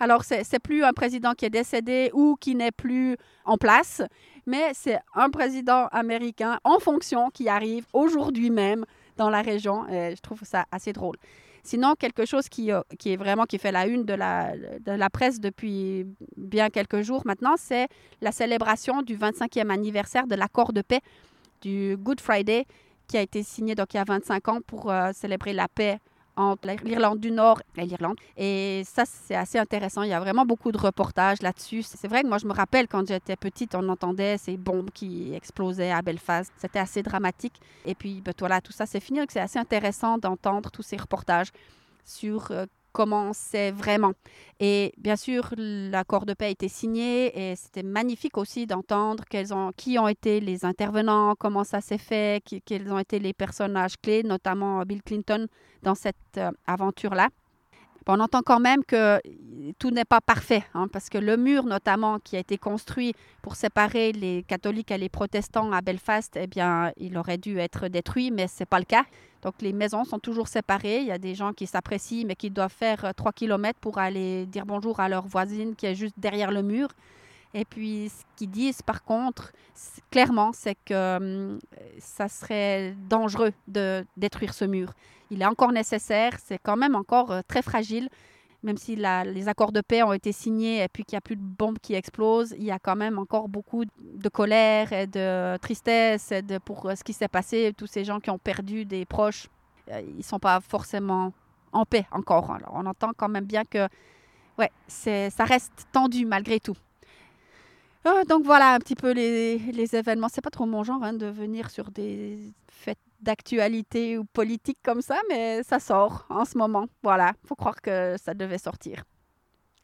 alors, 0.00 0.24
ce 0.24 0.34
n'est 0.36 0.58
plus 0.58 0.82
un 0.82 0.94
président 0.94 1.34
qui 1.34 1.44
est 1.44 1.50
décédé 1.50 2.10
ou 2.14 2.36
qui 2.40 2.54
n'est 2.54 2.72
plus 2.72 3.18
en 3.44 3.58
place, 3.58 4.00
mais 4.46 4.72
c'est 4.72 4.98
un 5.14 5.28
président 5.28 5.88
américain 5.88 6.58
en 6.64 6.78
fonction 6.78 7.28
qui 7.28 7.50
arrive 7.50 7.84
aujourd'hui 7.92 8.48
même 8.48 8.86
dans 9.18 9.28
la 9.28 9.42
région. 9.42 9.86
Et 9.88 10.16
je 10.16 10.20
trouve 10.22 10.40
ça 10.44 10.64
assez 10.72 10.94
drôle. 10.94 11.16
Sinon, 11.62 11.94
quelque 11.98 12.24
chose 12.24 12.48
qui, 12.48 12.72
euh, 12.72 12.80
est 13.04 13.16
vraiment 13.16 13.44
qui 13.44 13.58
fait 13.58 13.72
la 13.72 13.86
une 13.86 14.04
de 14.04 14.14
la, 14.14 14.56
de 14.56 14.92
la 14.92 15.10
presse 15.10 15.38
depuis 15.38 16.06
bien 16.38 16.70
quelques 16.70 17.02
jours 17.02 17.20
maintenant, 17.26 17.56
c'est 17.58 17.88
la 18.22 18.32
célébration 18.32 19.02
du 19.02 19.18
25e 19.18 19.68
anniversaire 19.68 20.26
de 20.26 20.34
l'accord 20.34 20.72
de 20.72 20.80
paix 20.80 21.00
du 21.60 21.98
Good 21.98 22.22
Friday 22.22 22.64
qui 23.06 23.18
a 23.18 23.20
été 23.20 23.42
signé 23.42 23.74
donc 23.74 23.92
il 23.92 23.98
y 23.98 24.00
a 24.00 24.04
25 24.04 24.48
ans 24.48 24.60
pour 24.66 24.90
euh, 24.90 25.10
célébrer 25.12 25.52
la 25.52 25.68
paix 25.68 25.98
entre 26.36 26.68
l'Irlande 26.84 27.20
du 27.20 27.30
Nord 27.30 27.60
et 27.76 27.84
l'Irlande. 27.84 28.16
Et 28.36 28.82
ça, 28.86 29.04
c'est 29.04 29.34
assez 29.34 29.58
intéressant. 29.58 30.02
Il 30.02 30.10
y 30.10 30.14
a 30.14 30.20
vraiment 30.20 30.44
beaucoup 30.44 30.72
de 30.72 30.78
reportages 30.78 31.42
là-dessus. 31.42 31.82
C'est 31.82 32.08
vrai 32.08 32.22
que 32.22 32.28
moi, 32.28 32.38
je 32.38 32.46
me 32.46 32.52
rappelle 32.52 32.88
quand 32.88 33.06
j'étais 33.06 33.36
petite, 33.36 33.74
on 33.74 33.88
entendait 33.88 34.38
ces 34.38 34.56
bombes 34.56 34.90
qui 34.90 35.34
explosaient 35.34 35.90
à 35.90 36.02
Belfast. 36.02 36.52
C'était 36.56 36.78
assez 36.78 37.02
dramatique. 37.02 37.60
Et 37.84 37.94
puis, 37.94 38.20
ben, 38.20 38.32
voilà, 38.38 38.60
tout 38.60 38.72
ça, 38.72 38.86
c'est 38.86 39.00
fini. 39.00 39.20
C'est 39.28 39.40
assez 39.40 39.58
intéressant 39.58 40.18
d'entendre 40.18 40.70
tous 40.70 40.82
ces 40.82 40.96
reportages 40.96 41.48
sur 42.04 42.50
euh, 42.50 42.66
comment 42.92 43.32
c'est 43.32 43.70
vraiment. 43.70 44.12
Et 44.58 44.92
bien 44.98 45.16
sûr, 45.16 45.52
l'accord 45.56 46.26
de 46.26 46.34
paix 46.34 46.46
a 46.46 46.48
été 46.48 46.68
signé 46.68 47.50
et 47.50 47.56
c'était 47.56 47.82
magnifique 47.82 48.36
aussi 48.38 48.66
d'entendre 48.66 49.24
ont, 49.52 49.72
qui 49.76 49.98
ont 49.98 50.08
été 50.08 50.40
les 50.40 50.64
intervenants, 50.64 51.34
comment 51.38 51.64
ça 51.64 51.80
s'est 51.80 51.98
fait, 51.98 52.42
quels 52.64 52.92
ont 52.92 52.98
été 52.98 53.18
les 53.18 53.32
personnages 53.32 53.96
clés, 54.00 54.22
notamment 54.22 54.82
Bill 54.82 55.02
Clinton 55.02 55.46
dans 55.82 55.94
cette 55.94 56.16
euh, 56.36 56.50
aventure-là. 56.66 57.28
On 58.12 58.18
entend 58.18 58.42
quand 58.42 58.58
même 58.58 58.84
que 58.84 59.20
tout 59.78 59.92
n'est 59.92 60.04
pas 60.04 60.20
parfait, 60.20 60.64
hein, 60.74 60.88
parce 60.92 61.08
que 61.08 61.16
le 61.16 61.36
mur 61.36 61.62
notamment 61.62 62.18
qui 62.18 62.34
a 62.34 62.40
été 62.40 62.58
construit 62.58 63.14
pour 63.40 63.54
séparer 63.54 64.10
les 64.10 64.42
catholiques 64.48 64.90
et 64.90 64.98
les 64.98 65.08
protestants 65.08 65.70
à 65.70 65.80
Belfast, 65.80 66.36
eh 66.36 66.48
bien, 66.48 66.90
il 66.96 67.16
aurait 67.16 67.38
dû 67.38 67.60
être 67.60 67.86
détruit, 67.86 68.32
mais 68.32 68.48
ce 68.48 68.60
n'est 68.60 68.66
pas 68.66 68.80
le 68.80 68.84
cas. 68.84 69.04
Donc 69.42 69.54
les 69.62 69.72
maisons 69.72 70.04
sont 70.04 70.18
toujours 70.18 70.48
séparées. 70.48 71.02
Il 71.02 71.06
y 71.06 71.12
a 71.12 71.18
des 71.18 71.36
gens 71.36 71.52
qui 71.52 71.68
s'apprécient, 71.68 72.26
mais 72.26 72.34
qui 72.34 72.50
doivent 72.50 72.74
faire 72.76 73.14
3 73.14 73.28
euh, 73.28 73.32
km 73.32 73.78
pour 73.80 73.98
aller 73.98 74.44
dire 74.46 74.66
bonjour 74.66 74.98
à 74.98 75.08
leur 75.08 75.28
voisine 75.28 75.76
qui 75.76 75.86
est 75.86 75.94
juste 75.94 76.18
derrière 76.18 76.50
le 76.50 76.64
mur. 76.64 76.88
Et 77.52 77.64
puis, 77.64 78.08
ce 78.08 78.22
qu'ils 78.36 78.50
disent, 78.50 78.82
par 78.82 79.02
contre, 79.02 79.52
clairement, 80.10 80.52
c'est 80.52 80.76
que 80.84 81.16
hum, 81.16 81.58
ça 81.98 82.28
serait 82.28 82.94
dangereux 83.08 83.52
de 83.66 84.04
détruire 84.16 84.54
ce 84.54 84.64
mur. 84.64 84.92
Il 85.30 85.42
est 85.42 85.46
encore 85.46 85.72
nécessaire, 85.72 86.38
c'est 86.44 86.58
quand 86.58 86.76
même 86.76 86.94
encore 86.94 87.32
euh, 87.32 87.40
très 87.46 87.62
fragile. 87.62 88.08
Même 88.62 88.76
si 88.76 88.94
les 88.94 89.48
accords 89.48 89.72
de 89.72 89.80
paix 89.80 90.02
ont 90.02 90.12
été 90.12 90.32
signés 90.32 90.82
et 90.84 90.88
puis 90.88 91.04
qu'il 91.04 91.14
n'y 91.14 91.18
a 91.18 91.22
plus 91.22 91.36
de 91.36 91.42
bombes 91.42 91.78
qui 91.78 91.94
explosent, 91.94 92.54
il 92.58 92.64
y 92.64 92.70
a 92.70 92.78
quand 92.78 92.94
même 92.94 93.18
encore 93.18 93.48
beaucoup 93.48 93.86
de 93.86 94.28
colère 94.28 94.92
et 94.92 95.06
de 95.06 95.56
tristesse 95.56 96.34
pour 96.66 96.84
euh, 96.86 96.94
ce 96.94 97.02
qui 97.02 97.14
s'est 97.14 97.28
passé. 97.28 97.72
Tous 97.76 97.86
ces 97.86 98.04
gens 98.04 98.20
qui 98.20 98.28
ont 98.30 98.38
perdu 98.38 98.84
des 98.84 99.06
proches, 99.06 99.48
euh, 99.90 100.02
ils 100.06 100.18
ne 100.18 100.22
sont 100.22 100.38
pas 100.38 100.60
forcément 100.60 101.32
en 101.72 101.86
paix 101.86 102.06
encore. 102.12 102.54
On 102.72 102.84
entend 102.84 103.12
quand 103.16 103.28
même 103.28 103.46
bien 103.46 103.64
que 103.64 103.88
ouais, 104.58 104.70
ça 104.86 105.44
reste 105.44 105.86
tendu 105.92 106.26
malgré 106.26 106.60
tout. 106.60 106.76
Ah, 108.04 108.22
donc 108.28 108.44
voilà 108.44 108.74
un 108.74 108.78
petit 108.78 108.94
peu 108.94 109.12
les, 109.12 109.58
les 109.58 109.96
événements. 109.96 110.28
C'est 110.32 110.40
pas 110.40 110.50
trop 110.50 110.66
mon 110.66 110.82
genre 110.82 111.02
hein, 111.02 111.12
de 111.12 111.26
venir 111.26 111.70
sur 111.70 111.90
des 111.90 112.52
fêtes 112.68 112.98
d'actualité 113.20 114.16
ou 114.16 114.24
politique 114.24 114.78
comme 114.82 115.02
ça, 115.02 115.16
mais 115.28 115.62
ça 115.62 115.78
sort 115.78 116.24
en 116.30 116.44
ce 116.44 116.56
moment. 116.56 116.86
Voilà, 117.02 117.32
faut 117.46 117.54
croire 117.54 117.80
que 117.82 118.16
ça 118.22 118.32
devait 118.34 118.58
sortir. 118.58 119.04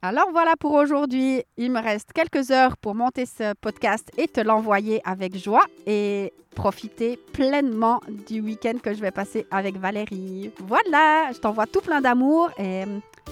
Alors 0.02 0.28
voilà 0.30 0.54
pour 0.56 0.72
aujourd'hui. 0.72 1.42
Il 1.56 1.72
me 1.72 1.80
reste 1.80 2.12
quelques 2.12 2.50
heures 2.50 2.76
pour 2.76 2.94
monter 2.94 3.26
ce 3.26 3.54
podcast 3.54 4.10
et 4.16 4.28
te 4.28 4.40
l'envoyer 4.40 5.00
avec 5.04 5.36
joie 5.36 5.64
et 5.86 6.32
profiter 6.54 7.18
pleinement 7.32 8.00
du 8.28 8.40
week-end 8.40 8.78
que 8.82 8.94
je 8.94 9.00
vais 9.00 9.10
passer 9.10 9.46
avec 9.50 9.76
Valérie. 9.78 10.52
Voilà, 10.60 11.32
je 11.32 11.38
t'envoie 11.38 11.66
tout 11.66 11.80
plein 11.80 12.00
d'amour 12.00 12.50
et 12.58 12.84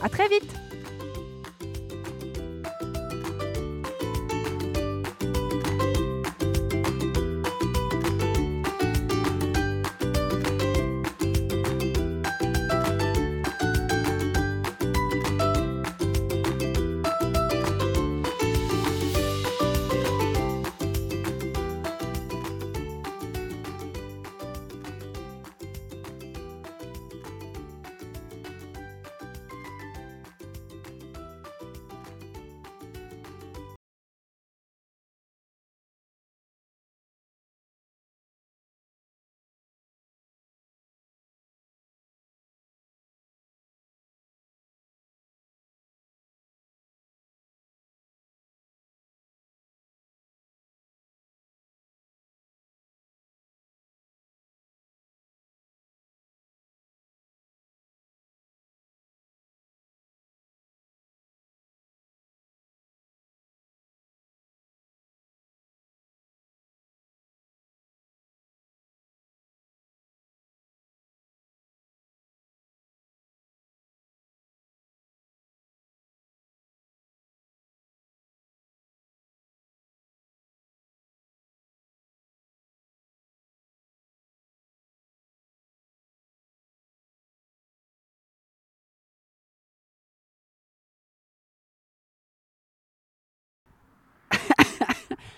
à 0.02 0.08
très 0.08 0.28
vite. 0.28 0.52